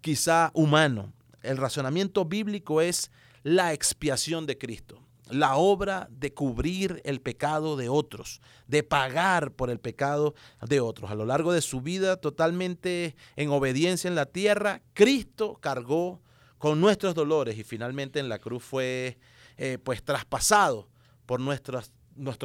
quizá 0.00 0.50
humano. 0.54 1.12
El 1.42 1.56
razonamiento 1.56 2.24
bíblico 2.24 2.80
es 2.80 3.10
la 3.42 3.72
expiación 3.72 4.46
de 4.46 4.58
Cristo 4.58 5.02
la 5.30 5.56
obra 5.56 6.08
de 6.10 6.34
cubrir 6.34 7.00
el 7.04 7.20
pecado 7.20 7.76
de 7.76 7.88
otros, 7.88 8.40
de 8.66 8.82
pagar 8.82 9.52
por 9.52 9.70
el 9.70 9.78
pecado 9.78 10.34
de 10.66 10.80
otros. 10.80 11.10
A 11.10 11.14
lo 11.14 11.24
largo 11.24 11.52
de 11.52 11.62
su 11.62 11.80
vida 11.80 12.16
totalmente 12.16 13.16
en 13.36 13.50
obediencia 13.50 14.08
en 14.08 14.14
la 14.14 14.26
tierra, 14.26 14.82
Cristo 14.92 15.58
cargó 15.60 16.20
con 16.60 16.78
nuestros 16.78 17.14
dolores 17.14 17.56
y 17.56 17.64
finalmente 17.64 18.20
en 18.20 18.28
la 18.28 18.38
cruz 18.38 18.62
fue 18.62 19.16
eh, 19.56 19.78
pues 19.82 20.04
traspasado 20.04 20.90
por 21.24 21.40
nuestros, 21.40 21.90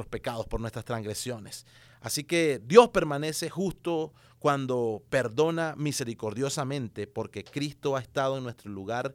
pecados, 0.09 0.47
por 0.47 0.61
nuestras 0.61 0.85
transgresiones. 0.85 1.65
Así 1.99 2.23
que 2.23 2.61
Dios 2.63 2.89
permanece 2.89 3.49
justo 3.49 4.13
cuando 4.39 5.03
perdona 5.09 5.75
misericordiosamente 5.75 7.07
porque 7.07 7.43
Cristo 7.43 7.97
ha 7.97 7.99
estado 7.99 8.37
en 8.37 8.43
nuestro 8.43 8.71
lugar 8.71 9.13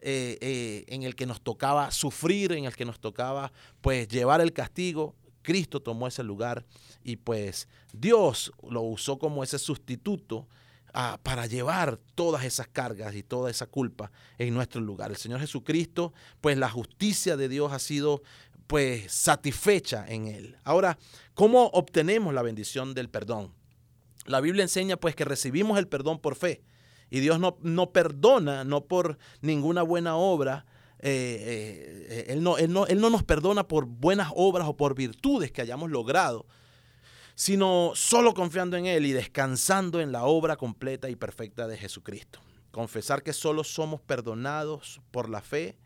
eh, 0.00 0.36
eh, 0.40 0.84
en 0.88 1.04
el 1.04 1.14
que 1.14 1.26
nos 1.26 1.40
tocaba 1.40 1.92
sufrir, 1.92 2.50
en 2.50 2.64
el 2.64 2.74
que 2.74 2.84
nos 2.84 2.98
tocaba 2.98 3.52
pues 3.80 4.08
llevar 4.08 4.40
el 4.40 4.52
castigo. 4.52 5.14
Cristo 5.42 5.80
tomó 5.80 6.08
ese 6.08 6.24
lugar 6.24 6.66
y 7.04 7.14
pues 7.14 7.68
Dios 7.92 8.52
lo 8.68 8.82
usó 8.82 9.16
como 9.16 9.44
ese 9.44 9.60
sustituto 9.60 10.48
para 11.22 11.46
llevar 11.46 11.98
todas 12.14 12.44
esas 12.44 12.68
cargas 12.68 13.14
y 13.14 13.22
toda 13.22 13.50
esa 13.50 13.66
culpa 13.66 14.10
en 14.38 14.54
nuestro 14.54 14.80
lugar. 14.80 15.10
El 15.10 15.16
Señor 15.16 15.40
Jesucristo, 15.40 16.12
pues 16.40 16.58
la 16.58 16.68
justicia 16.68 17.36
de 17.36 17.48
Dios 17.48 17.72
ha 17.72 17.78
sido 17.78 18.22
pues 18.66 19.10
satisfecha 19.10 20.04
en 20.08 20.28
él. 20.28 20.56
Ahora, 20.62 20.96
¿cómo 21.34 21.66
obtenemos 21.72 22.32
la 22.32 22.42
bendición 22.42 22.94
del 22.94 23.08
perdón? 23.08 23.52
La 24.26 24.40
Biblia 24.40 24.62
enseña 24.62 24.96
pues 24.96 25.16
que 25.16 25.24
recibimos 25.24 25.78
el 25.78 25.88
perdón 25.88 26.20
por 26.20 26.36
fe. 26.36 26.62
Y 27.10 27.20
Dios 27.20 27.40
no, 27.40 27.58
no 27.62 27.90
perdona, 27.90 28.62
no 28.62 28.84
por 28.84 29.18
ninguna 29.40 29.82
buena 29.82 30.14
obra. 30.16 30.66
Eh, 31.00 32.06
eh, 32.08 32.24
él, 32.28 32.42
no, 32.42 32.58
él, 32.58 32.72
no, 32.72 32.86
él 32.86 33.00
no 33.00 33.10
nos 33.10 33.24
perdona 33.24 33.66
por 33.66 33.86
buenas 33.86 34.30
obras 34.36 34.68
o 34.68 34.76
por 34.76 34.94
virtudes 34.94 35.50
que 35.50 35.62
hayamos 35.62 35.90
logrado, 35.90 36.46
sino 37.40 37.92
solo 37.94 38.34
confiando 38.34 38.76
en 38.76 38.84
Él 38.84 39.06
y 39.06 39.12
descansando 39.12 39.98
en 40.02 40.12
la 40.12 40.24
obra 40.24 40.58
completa 40.58 41.08
y 41.08 41.16
perfecta 41.16 41.66
de 41.66 41.78
Jesucristo. 41.78 42.38
Confesar 42.70 43.22
que 43.22 43.32
solo 43.32 43.64
somos 43.64 44.02
perdonados 44.02 45.00
por 45.10 45.30
la 45.30 45.40
fe 45.40 45.78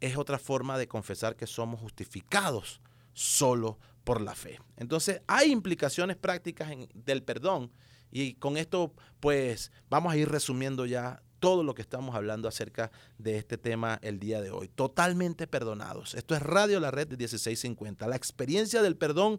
es 0.00 0.16
otra 0.16 0.38
forma 0.38 0.78
de 0.78 0.88
confesar 0.88 1.36
que 1.36 1.46
somos 1.46 1.78
justificados 1.78 2.80
solo 3.12 3.78
por 4.02 4.22
la 4.22 4.34
fe. 4.34 4.58
Entonces 4.78 5.20
hay 5.26 5.52
implicaciones 5.52 6.16
prácticas 6.16 6.70
del 6.94 7.22
perdón 7.22 7.70
y 8.10 8.32
con 8.36 8.56
esto, 8.56 8.94
pues, 9.20 9.70
vamos 9.90 10.14
a 10.14 10.16
ir 10.16 10.30
resumiendo 10.30 10.86
ya 10.86 11.22
todo 11.38 11.64
lo 11.64 11.74
que 11.74 11.82
estamos 11.82 12.16
hablando 12.16 12.48
acerca 12.48 12.90
de 13.18 13.36
este 13.36 13.58
tema 13.58 13.98
el 14.00 14.18
día 14.18 14.40
de 14.40 14.52
hoy. 14.52 14.68
Totalmente 14.68 15.46
perdonados. 15.46 16.14
Esto 16.14 16.34
es 16.34 16.40
Radio 16.40 16.80
La 16.80 16.90
Red 16.90 17.08
de 17.08 17.18
1650. 17.18 18.06
La 18.06 18.16
experiencia 18.16 18.80
del 18.80 18.96
perdón 18.96 19.38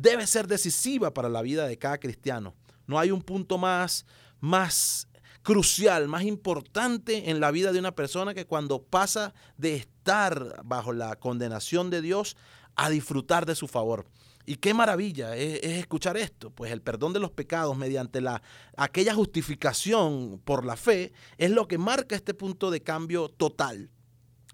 debe 0.00 0.26
ser 0.26 0.46
decisiva 0.46 1.12
para 1.12 1.28
la 1.28 1.42
vida 1.42 1.66
de 1.66 1.78
cada 1.78 1.98
cristiano. 1.98 2.54
No 2.86 2.98
hay 2.98 3.10
un 3.10 3.22
punto 3.22 3.58
más, 3.58 4.06
más 4.40 5.08
crucial, 5.42 6.08
más 6.08 6.24
importante 6.24 7.30
en 7.30 7.40
la 7.40 7.50
vida 7.50 7.72
de 7.72 7.78
una 7.78 7.94
persona 7.94 8.34
que 8.34 8.46
cuando 8.46 8.82
pasa 8.82 9.34
de 9.56 9.76
estar 9.76 10.62
bajo 10.64 10.92
la 10.92 11.16
condenación 11.16 11.90
de 11.90 12.02
Dios 12.02 12.36
a 12.74 12.90
disfrutar 12.90 13.46
de 13.46 13.54
su 13.54 13.68
favor. 13.68 14.06
Y 14.44 14.56
qué 14.56 14.74
maravilla 14.74 15.34
es, 15.36 15.62
escuchar 15.62 16.16
esto, 16.16 16.50
pues 16.50 16.70
el 16.70 16.80
perdón 16.80 17.12
de 17.12 17.18
los 17.18 17.32
pecados 17.32 17.76
mediante 17.76 18.20
la, 18.20 18.42
aquella 18.76 19.14
justificación 19.14 20.40
por 20.44 20.64
la 20.64 20.76
fe 20.76 21.12
es 21.36 21.50
lo 21.50 21.66
que 21.66 21.78
marca 21.78 22.14
este 22.14 22.34
punto 22.34 22.70
de 22.70 22.82
cambio 22.82 23.28
total. 23.28 23.90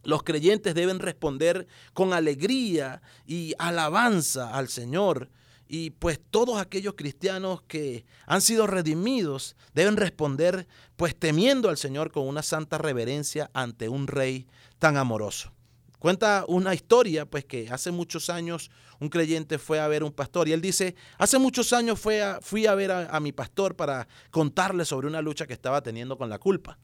Los 0.05 0.23
creyentes 0.23 0.75
deben 0.75 0.99
responder 0.99 1.67
con 1.93 2.13
alegría 2.13 3.03
y 3.27 3.55
alabanza 3.59 4.55
al 4.55 4.69
Señor. 4.69 5.31
Y 5.69 5.91
pues 5.91 6.21
todos 6.31 6.61
aquellos 6.61 6.95
cristianos 6.95 7.63
que 7.63 8.05
han 8.27 8.43
sido 8.43 8.67
redimidos 8.67 9.57
deben 9.75 9.97
responder 9.97 10.67
pues 10.97 11.17
temiendo 11.17 11.69
al 11.69 11.79
Señor 11.79 12.13
con 12.13 12.27
una 12.27 12.43
santa 12.43 12.79
reverencia 12.79 13.51
ante 13.55 13.89
un 13.89 14.07
rey 14.07 14.47
tan 14.79 14.97
amoroso. 14.97 15.53
Cuenta 16.03 16.45
una 16.49 16.75
historia, 16.75 17.27
pues 17.27 17.45
que 17.45 17.69
hace 17.71 17.93
muchos 17.93 18.29
años 18.29 18.73
un 18.99 19.09
creyente 19.09 19.57
fue 19.57 19.79
a 19.79 19.87
ver 19.87 20.03
un 20.03 20.11
pastor 20.11 20.49
y 20.49 20.53
él 20.53 20.61
dice, 20.61 20.97
hace 21.17 21.39
muchos 21.39 21.73
años 21.73 22.01
fui 22.01 22.17
a, 22.17 22.41
fui 22.43 22.67
a 22.67 22.75
ver 22.75 22.91
a, 22.91 23.21
mi 23.21 23.31
pastor 23.31 23.77
para 23.77 24.09
contarle 24.33 24.85
sobre 24.85 25.07
una 25.07 25.23
lucha 25.23 25.47
que 25.47 25.53
estaba 25.53 25.81
teniendo 25.81 26.19
con 26.19 26.29
la 26.29 26.41
culpa. 26.41 26.77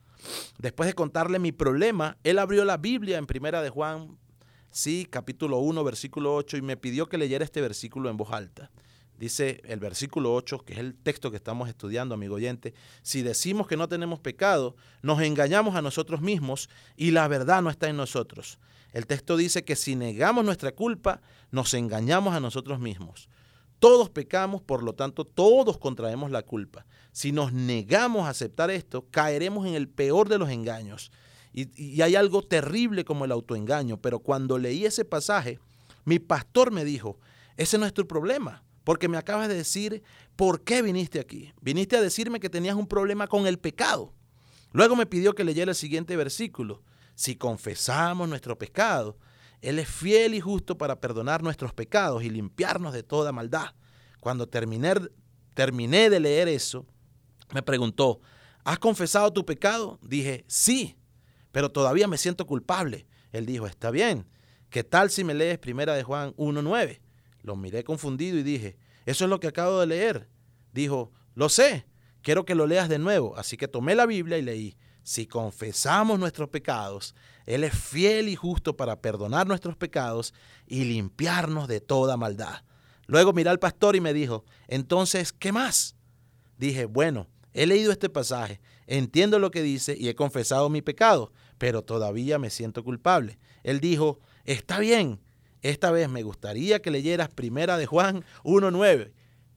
Después 0.58 0.86
de 0.86 0.94
contarle 0.94 1.38
mi 1.38 1.52
problema, 1.52 2.16
él 2.24 2.38
abrió 2.38 2.64
la 2.64 2.76
Biblia 2.76 3.18
en 3.18 3.26
Primera 3.26 3.62
de 3.62 3.70
Juan, 3.70 4.18
sí, 4.70 5.06
capítulo 5.08 5.58
1, 5.58 5.84
versículo 5.84 6.34
8, 6.34 6.56
y 6.56 6.62
me 6.62 6.76
pidió 6.76 7.08
que 7.08 7.18
leyera 7.18 7.44
este 7.44 7.60
versículo 7.60 8.10
en 8.10 8.16
voz 8.16 8.32
alta. 8.32 8.70
Dice 9.18 9.60
el 9.64 9.80
versículo 9.80 10.32
8, 10.34 10.60
que 10.60 10.74
es 10.74 10.78
el 10.78 10.94
texto 10.94 11.30
que 11.30 11.36
estamos 11.36 11.68
estudiando, 11.68 12.14
amigo 12.14 12.36
oyente, 12.36 12.72
si 13.02 13.22
decimos 13.22 13.66
que 13.66 13.76
no 13.76 13.88
tenemos 13.88 14.20
pecado, 14.20 14.76
nos 15.02 15.20
engañamos 15.20 15.74
a 15.74 15.82
nosotros 15.82 16.20
mismos 16.20 16.68
y 16.96 17.10
la 17.10 17.26
verdad 17.26 17.60
no 17.60 17.70
está 17.70 17.88
en 17.88 17.96
nosotros. 17.96 18.60
El 18.92 19.06
texto 19.06 19.36
dice 19.36 19.64
que 19.64 19.74
si 19.74 19.96
negamos 19.96 20.44
nuestra 20.44 20.72
culpa, 20.72 21.20
nos 21.50 21.74
engañamos 21.74 22.34
a 22.34 22.40
nosotros 22.40 22.78
mismos. 22.78 23.28
Todos 23.78 24.10
pecamos, 24.10 24.60
por 24.60 24.82
lo 24.82 24.94
tanto, 24.94 25.24
todos 25.24 25.78
contraemos 25.78 26.30
la 26.30 26.42
culpa. 26.42 26.84
Si 27.12 27.30
nos 27.32 27.52
negamos 27.52 28.26
a 28.26 28.30
aceptar 28.30 28.70
esto, 28.70 29.06
caeremos 29.10 29.66
en 29.66 29.74
el 29.74 29.88
peor 29.88 30.28
de 30.28 30.38
los 30.38 30.50
engaños. 30.50 31.12
Y, 31.52 32.02
hay 32.02 32.14
algo 32.16 32.42
terrible 32.42 33.04
como 33.04 33.24
el 33.24 33.32
autoengaño, 33.32 34.00
pero 34.00 34.18
cuando 34.18 34.58
leí 34.58 34.84
ese 34.84 35.04
pasaje, 35.04 35.58
mi 36.04 36.18
pastor 36.18 36.70
me 36.70 36.84
dijo, 36.84 37.18
ese 37.56 37.78
no 37.78 37.86
es 37.86 37.94
tu 37.94 38.06
problema, 38.06 38.64
porque 38.84 39.08
me 39.08 39.16
acabas 39.16 39.48
de 39.48 39.54
decir, 39.54 40.02
¿por 40.36 40.62
qué 40.62 40.82
viniste 40.82 41.20
aquí? 41.20 41.52
Viniste 41.60 41.96
a 41.96 42.02
decirme 42.02 42.40
que 42.40 42.50
tenías 42.50 42.76
un 42.76 42.86
problema 42.86 43.26
con 43.26 43.46
el 43.46 43.58
pecado. 43.58 44.12
Luego 44.72 44.96
me 44.96 45.06
pidió 45.06 45.34
que 45.34 45.44
leyera 45.44 45.70
el 45.70 45.76
siguiente 45.76 46.16
versículo 46.16 46.82
si 47.14 47.34
confesamos 47.34 48.28
nuestro 48.28 48.56
pecado, 48.56 49.18
Él 49.60 49.78
es 49.78 49.88
fiel 49.88 50.34
y 50.34 50.40
justo 50.40 50.78
para 50.78 51.00
perdonar 51.00 51.42
nuestros 51.42 51.72
pecados 51.72 52.22
y 52.22 52.30
limpiarnos 52.30 52.92
de 52.92 53.02
toda 53.02 53.32
maldad. 53.32 53.74
Cuando 54.20 54.48
terminé, 54.48 54.94
terminé 55.54 56.10
de 56.10 56.20
leer 56.20 56.48
eso, 56.48 56.86
me 57.52 57.62
preguntó, 57.62 58.20
¿has 58.64 58.78
confesado 58.78 59.32
tu 59.32 59.44
pecado? 59.44 59.98
Dije, 60.02 60.44
sí, 60.46 60.96
pero 61.52 61.70
todavía 61.70 62.06
me 62.08 62.18
siento 62.18 62.46
culpable. 62.46 63.06
Él 63.32 63.46
dijo, 63.46 63.66
está 63.66 63.90
bien, 63.90 64.26
¿qué 64.70 64.84
tal 64.84 65.10
si 65.10 65.24
me 65.24 65.34
lees 65.34 65.58
primera 65.58 65.94
de 65.94 66.02
Juan 66.02 66.34
1.9? 66.36 67.00
Lo 67.42 67.56
miré 67.56 67.84
confundido 67.84 68.38
y 68.38 68.42
dije, 68.42 68.76
eso 69.06 69.24
es 69.24 69.30
lo 69.30 69.40
que 69.40 69.48
acabo 69.48 69.80
de 69.80 69.86
leer. 69.86 70.28
Dijo, 70.72 71.12
lo 71.34 71.48
sé, 71.48 71.86
quiero 72.22 72.44
que 72.44 72.54
lo 72.54 72.66
leas 72.66 72.88
de 72.88 72.98
nuevo. 72.98 73.36
Así 73.36 73.56
que 73.56 73.68
tomé 73.68 73.94
la 73.94 74.06
Biblia 74.06 74.38
y 74.38 74.42
leí, 74.42 74.76
si 75.08 75.26
confesamos 75.26 76.18
nuestros 76.18 76.50
pecados, 76.50 77.14
Él 77.46 77.64
es 77.64 77.72
fiel 77.72 78.28
y 78.28 78.36
justo 78.36 78.76
para 78.76 79.00
perdonar 79.00 79.46
nuestros 79.46 79.74
pecados 79.74 80.34
y 80.66 80.84
limpiarnos 80.84 81.66
de 81.66 81.80
toda 81.80 82.18
maldad. 82.18 82.62
Luego 83.06 83.32
miré 83.32 83.48
al 83.48 83.58
pastor 83.58 83.96
y 83.96 84.02
me 84.02 84.12
dijo, 84.12 84.44
entonces, 84.66 85.32
¿qué 85.32 85.50
más? 85.50 85.96
Dije, 86.58 86.84
bueno, 86.84 87.26
he 87.54 87.66
leído 87.66 87.90
este 87.90 88.10
pasaje, 88.10 88.60
entiendo 88.86 89.38
lo 89.38 89.50
que 89.50 89.62
dice 89.62 89.96
y 89.98 90.10
he 90.10 90.14
confesado 90.14 90.68
mi 90.68 90.82
pecado, 90.82 91.32
pero 91.56 91.80
todavía 91.80 92.38
me 92.38 92.50
siento 92.50 92.84
culpable. 92.84 93.38
Él 93.62 93.80
dijo, 93.80 94.20
está 94.44 94.78
bien, 94.78 95.20
esta 95.62 95.90
vez 95.90 96.10
me 96.10 96.22
gustaría 96.22 96.82
que 96.82 96.90
leyeras 96.90 97.30
primera 97.30 97.78
de 97.78 97.86
Juan 97.86 98.26
1.9. 98.44 99.12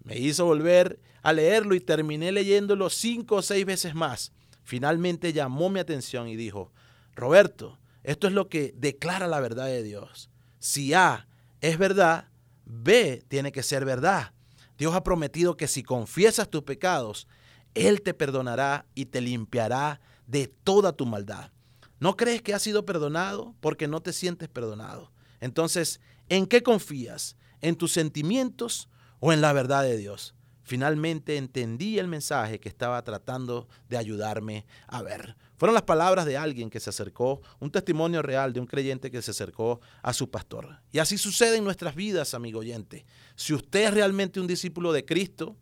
Me 0.06 0.18
hizo 0.18 0.46
volver 0.46 1.02
a 1.22 1.34
leerlo 1.34 1.76
y 1.76 1.82
terminé 1.82 2.32
leyéndolo 2.32 2.90
cinco 2.90 3.36
o 3.36 3.42
seis 3.42 3.66
veces 3.66 3.94
más 3.96 4.32
finalmente 4.72 5.34
llamó 5.34 5.70
mi 5.70 5.82
atención 5.82 6.30
y 6.30 6.38
dijo, 6.38 6.72
Roberto, 7.14 7.78
esto 8.04 8.28
es 8.28 8.32
lo 8.32 8.48
que 8.48 8.74
declara 8.78 9.28
la 9.28 9.42
verdad 9.42 9.66
de 9.66 9.84
Dios. 9.84 10.30
Si 10.60 10.94
A 10.94 11.28
es 11.60 11.78
verdad, 11.78 12.30
B 12.64 13.22
tiene 13.28 13.52
que 13.52 13.64
ser 13.64 13.84
verdad. 13.84 14.32
Dios 14.78 14.96
ha 14.96 15.04
prometido 15.04 15.58
que 15.58 15.68
si 15.68 15.84
confiesas 15.84 16.50
tus 16.50 16.64
pecados, 16.64 17.28
Él 17.74 18.02
te 18.02 18.14
perdonará 18.14 18.86
y 18.96 19.08
te 19.08 19.20
limpiará 19.20 20.00
de 20.26 20.48
toda 20.48 20.94
tu 20.94 21.06
maldad. 21.06 21.52
¿No 22.00 22.16
crees 22.16 22.42
que 22.42 22.54
has 22.54 22.62
sido 22.62 22.86
perdonado 22.86 23.54
porque 23.60 23.90
no 23.90 24.00
te 24.00 24.14
sientes 24.14 24.48
perdonado? 24.48 25.12
Entonces, 25.42 26.00
¿en 26.30 26.46
qué 26.46 26.64
confías? 26.64 27.36
¿En 27.60 27.76
tus 27.76 27.92
sentimientos 27.92 28.88
o 29.20 29.34
en 29.34 29.42
la 29.42 29.52
verdad 29.52 29.84
de 29.84 29.98
Dios? 29.98 30.34
Finalmente 30.63 31.38
entendí 31.38 32.00
el 32.00 32.08
mensaje 32.08 32.60
que 32.60 32.69
estaba 32.69 33.04
tratando 33.04 33.67
de 33.89 33.97
ayudarme 33.97 34.65
a 34.88 35.02
ver. 35.02 35.36
Fueron 35.58 35.74
las 35.76 35.84
palabras 35.84 36.26
de 36.26 36.38
alguien 36.38 36.69
que 36.69 36.80
se 36.80 36.89
acercó, 36.89 37.41
un 37.60 37.71
testimonio 37.71 38.21
real 38.21 38.52
de 38.52 38.60
un 38.60 38.65
creyente 38.65 39.12
que 39.12 39.21
se 39.21 39.32
acercó 39.32 39.80
a 40.02 40.13
su 40.13 40.30
pastor. 40.30 40.80
Y 40.91 41.00
así 41.00 41.17
sucede 41.17 41.58
en 41.58 41.63
nuestras 41.63 41.95
vidas, 41.95 42.34
amigo 42.34 42.60
oyente. 42.60 43.06
Si 43.36 43.54
usted 43.54 43.86
es 43.86 43.93
realmente 43.93 44.39
un 44.39 44.47
discípulo 44.47 44.91
de 44.91 45.06
Cristo, 45.06 45.56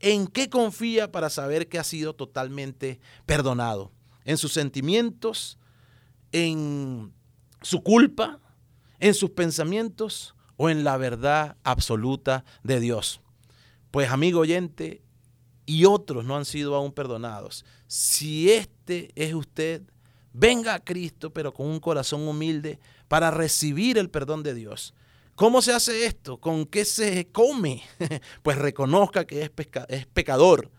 ¿en 0.00 0.26
qué 0.26 0.50
confía 0.50 1.12
para 1.12 1.30
saber 1.30 1.68
que 1.68 1.78
ha 1.78 1.84
sido 1.84 2.14
totalmente 2.14 2.98
perdonado? 3.24 3.92
¿En 4.24 4.36
sus 4.36 4.52
sentimientos? 4.52 5.58
¿En 6.32 7.12
su 7.62 7.82
culpa? 7.82 8.40
¿En 8.98 9.14
sus 9.14 9.30
pensamientos? 9.30 10.34
¿O 10.56 10.70
en 10.70 10.82
la 10.82 10.96
verdad 10.96 11.56
absoluta 11.62 12.44
de 12.64 12.80
Dios? 12.80 13.20
Pues 13.90 14.10
amigo 14.10 14.40
oyente, 14.40 15.02
y 15.66 15.84
otros 15.84 16.24
no 16.24 16.36
han 16.36 16.44
sido 16.44 16.74
aún 16.74 16.92
perdonados. 16.92 17.64
Si 17.88 18.50
este 18.50 19.10
es 19.16 19.34
usted, 19.34 19.82
venga 20.32 20.74
a 20.74 20.84
Cristo, 20.84 21.30
pero 21.30 21.52
con 21.52 21.66
un 21.66 21.80
corazón 21.80 22.26
humilde 22.26 22.78
para 23.08 23.30
recibir 23.30 23.98
el 23.98 24.08
perdón 24.08 24.42
de 24.44 24.54
Dios. 24.54 24.94
¿Cómo 25.34 25.60
se 25.60 25.72
hace 25.72 26.06
esto? 26.06 26.38
¿Con 26.38 26.64
qué 26.64 26.84
se 26.84 27.26
come? 27.30 27.82
pues 28.42 28.56
reconozca 28.56 29.26
que 29.26 29.42
es, 29.42 29.50
es 29.88 30.06
pecador 30.06 30.70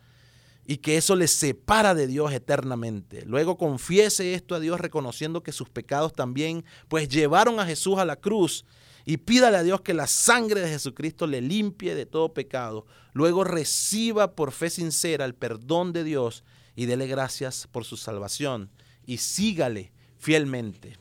y 0.66 0.78
que 0.78 0.98
eso 0.98 1.16
le 1.16 1.28
separa 1.28 1.94
de 1.94 2.08
Dios 2.08 2.34
eternamente. 2.34 3.24
Luego 3.26 3.58
confiese 3.58 4.34
esto 4.34 4.56
a 4.56 4.60
Dios 4.60 4.80
reconociendo 4.80 5.44
que 5.44 5.52
sus 5.52 5.70
pecados 5.70 6.14
también 6.14 6.66
pues 6.88 7.08
llevaron 7.08 7.60
a 7.60 7.66
Jesús 7.66 8.00
a 8.00 8.06
la 8.06 8.16
cruz 8.16 8.66
y 9.10 9.16
pídale 9.16 9.56
a 9.56 9.64
Dios 9.64 9.80
que 9.80 9.94
la 9.94 10.06
sangre 10.06 10.60
de 10.60 10.68
Jesucristo 10.68 11.28
le 11.28 11.40
limpie 11.40 11.96
de 11.96 12.06
todo 12.06 12.34
pecado. 12.34 12.86
Luego 13.14 13.46
reciba 13.46 14.36
por 14.36 14.52
fe 14.52 14.70
sincera 14.70 15.24
el 15.24 15.34
perdón 15.34 15.94
de 15.94 16.04
Dios 16.04 16.44
y 16.76 16.88
dele 16.88 17.08
gracias 17.08 17.70
por 17.72 17.86
su 17.86 17.96
salvación 17.96 18.70
y 19.06 19.20
sígale 19.20 19.94
fielmente. 20.20 20.98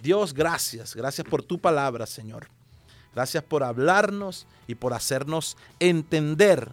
Dios, 0.00 0.34
gracias, 0.34 0.94
gracias 0.94 1.26
por 1.26 1.42
tu 1.42 1.58
palabra, 1.58 2.06
Señor. 2.06 2.46
Gracias 3.12 3.42
por 3.42 3.64
hablarnos 3.64 4.46
y 4.68 4.76
por 4.76 4.94
hacernos 4.94 5.56
entender 5.80 6.70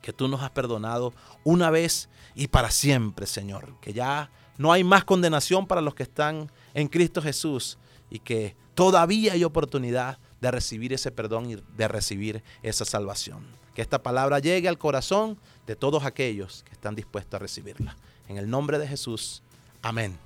que 0.00 0.14
tú 0.14 0.28
nos 0.28 0.40
has 0.42 0.50
perdonado 0.50 1.12
una 1.44 1.68
vez 1.68 2.08
y 2.34 2.48
para 2.48 2.70
siempre, 2.70 3.26
Señor. 3.26 3.78
Que 3.82 3.92
ya 3.92 4.30
no 4.56 4.72
hay 4.72 4.82
más 4.82 5.04
condenación 5.04 5.66
para 5.66 5.82
los 5.82 5.94
que 5.94 6.04
están 6.04 6.50
en 6.72 6.88
Cristo 6.88 7.20
Jesús 7.20 7.76
y 8.08 8.20
que 8.20 8.56
Todavía 8.80 9.34
hay 9.34 9.44
oportunidad 9.44 10.16
de 10.40 10.50
recibir 10.50 10.94
ese 10.94 11.10
perdón 11.10 11.50
y 11.50 11.56
de 11.76 11.86
recibir 11.86 12.42
esa 12.62 12.86
salvación. 12.86 13.44
Que 13.74 13.82
esta 13.82 14.02
palabra 14.02 14.38
llegue 14.38 14.68
al 14.68 14.78
corazón 14.78 15.36
de 15.66 15.76
todos 15.76 16.06
aquellos 16.06 16.62
que 16.64 16.72
están 16.72 16.94
dispuestos 16.94 17.34
a 17.34 17.40
recibirla. 17.40 17.94
En 18.26 18.38
el 18.38 18.48
nombre 18.48 18.78
de 18.78 18.88
Jesús. 18.88 19.42
Amén. 19.82 20.16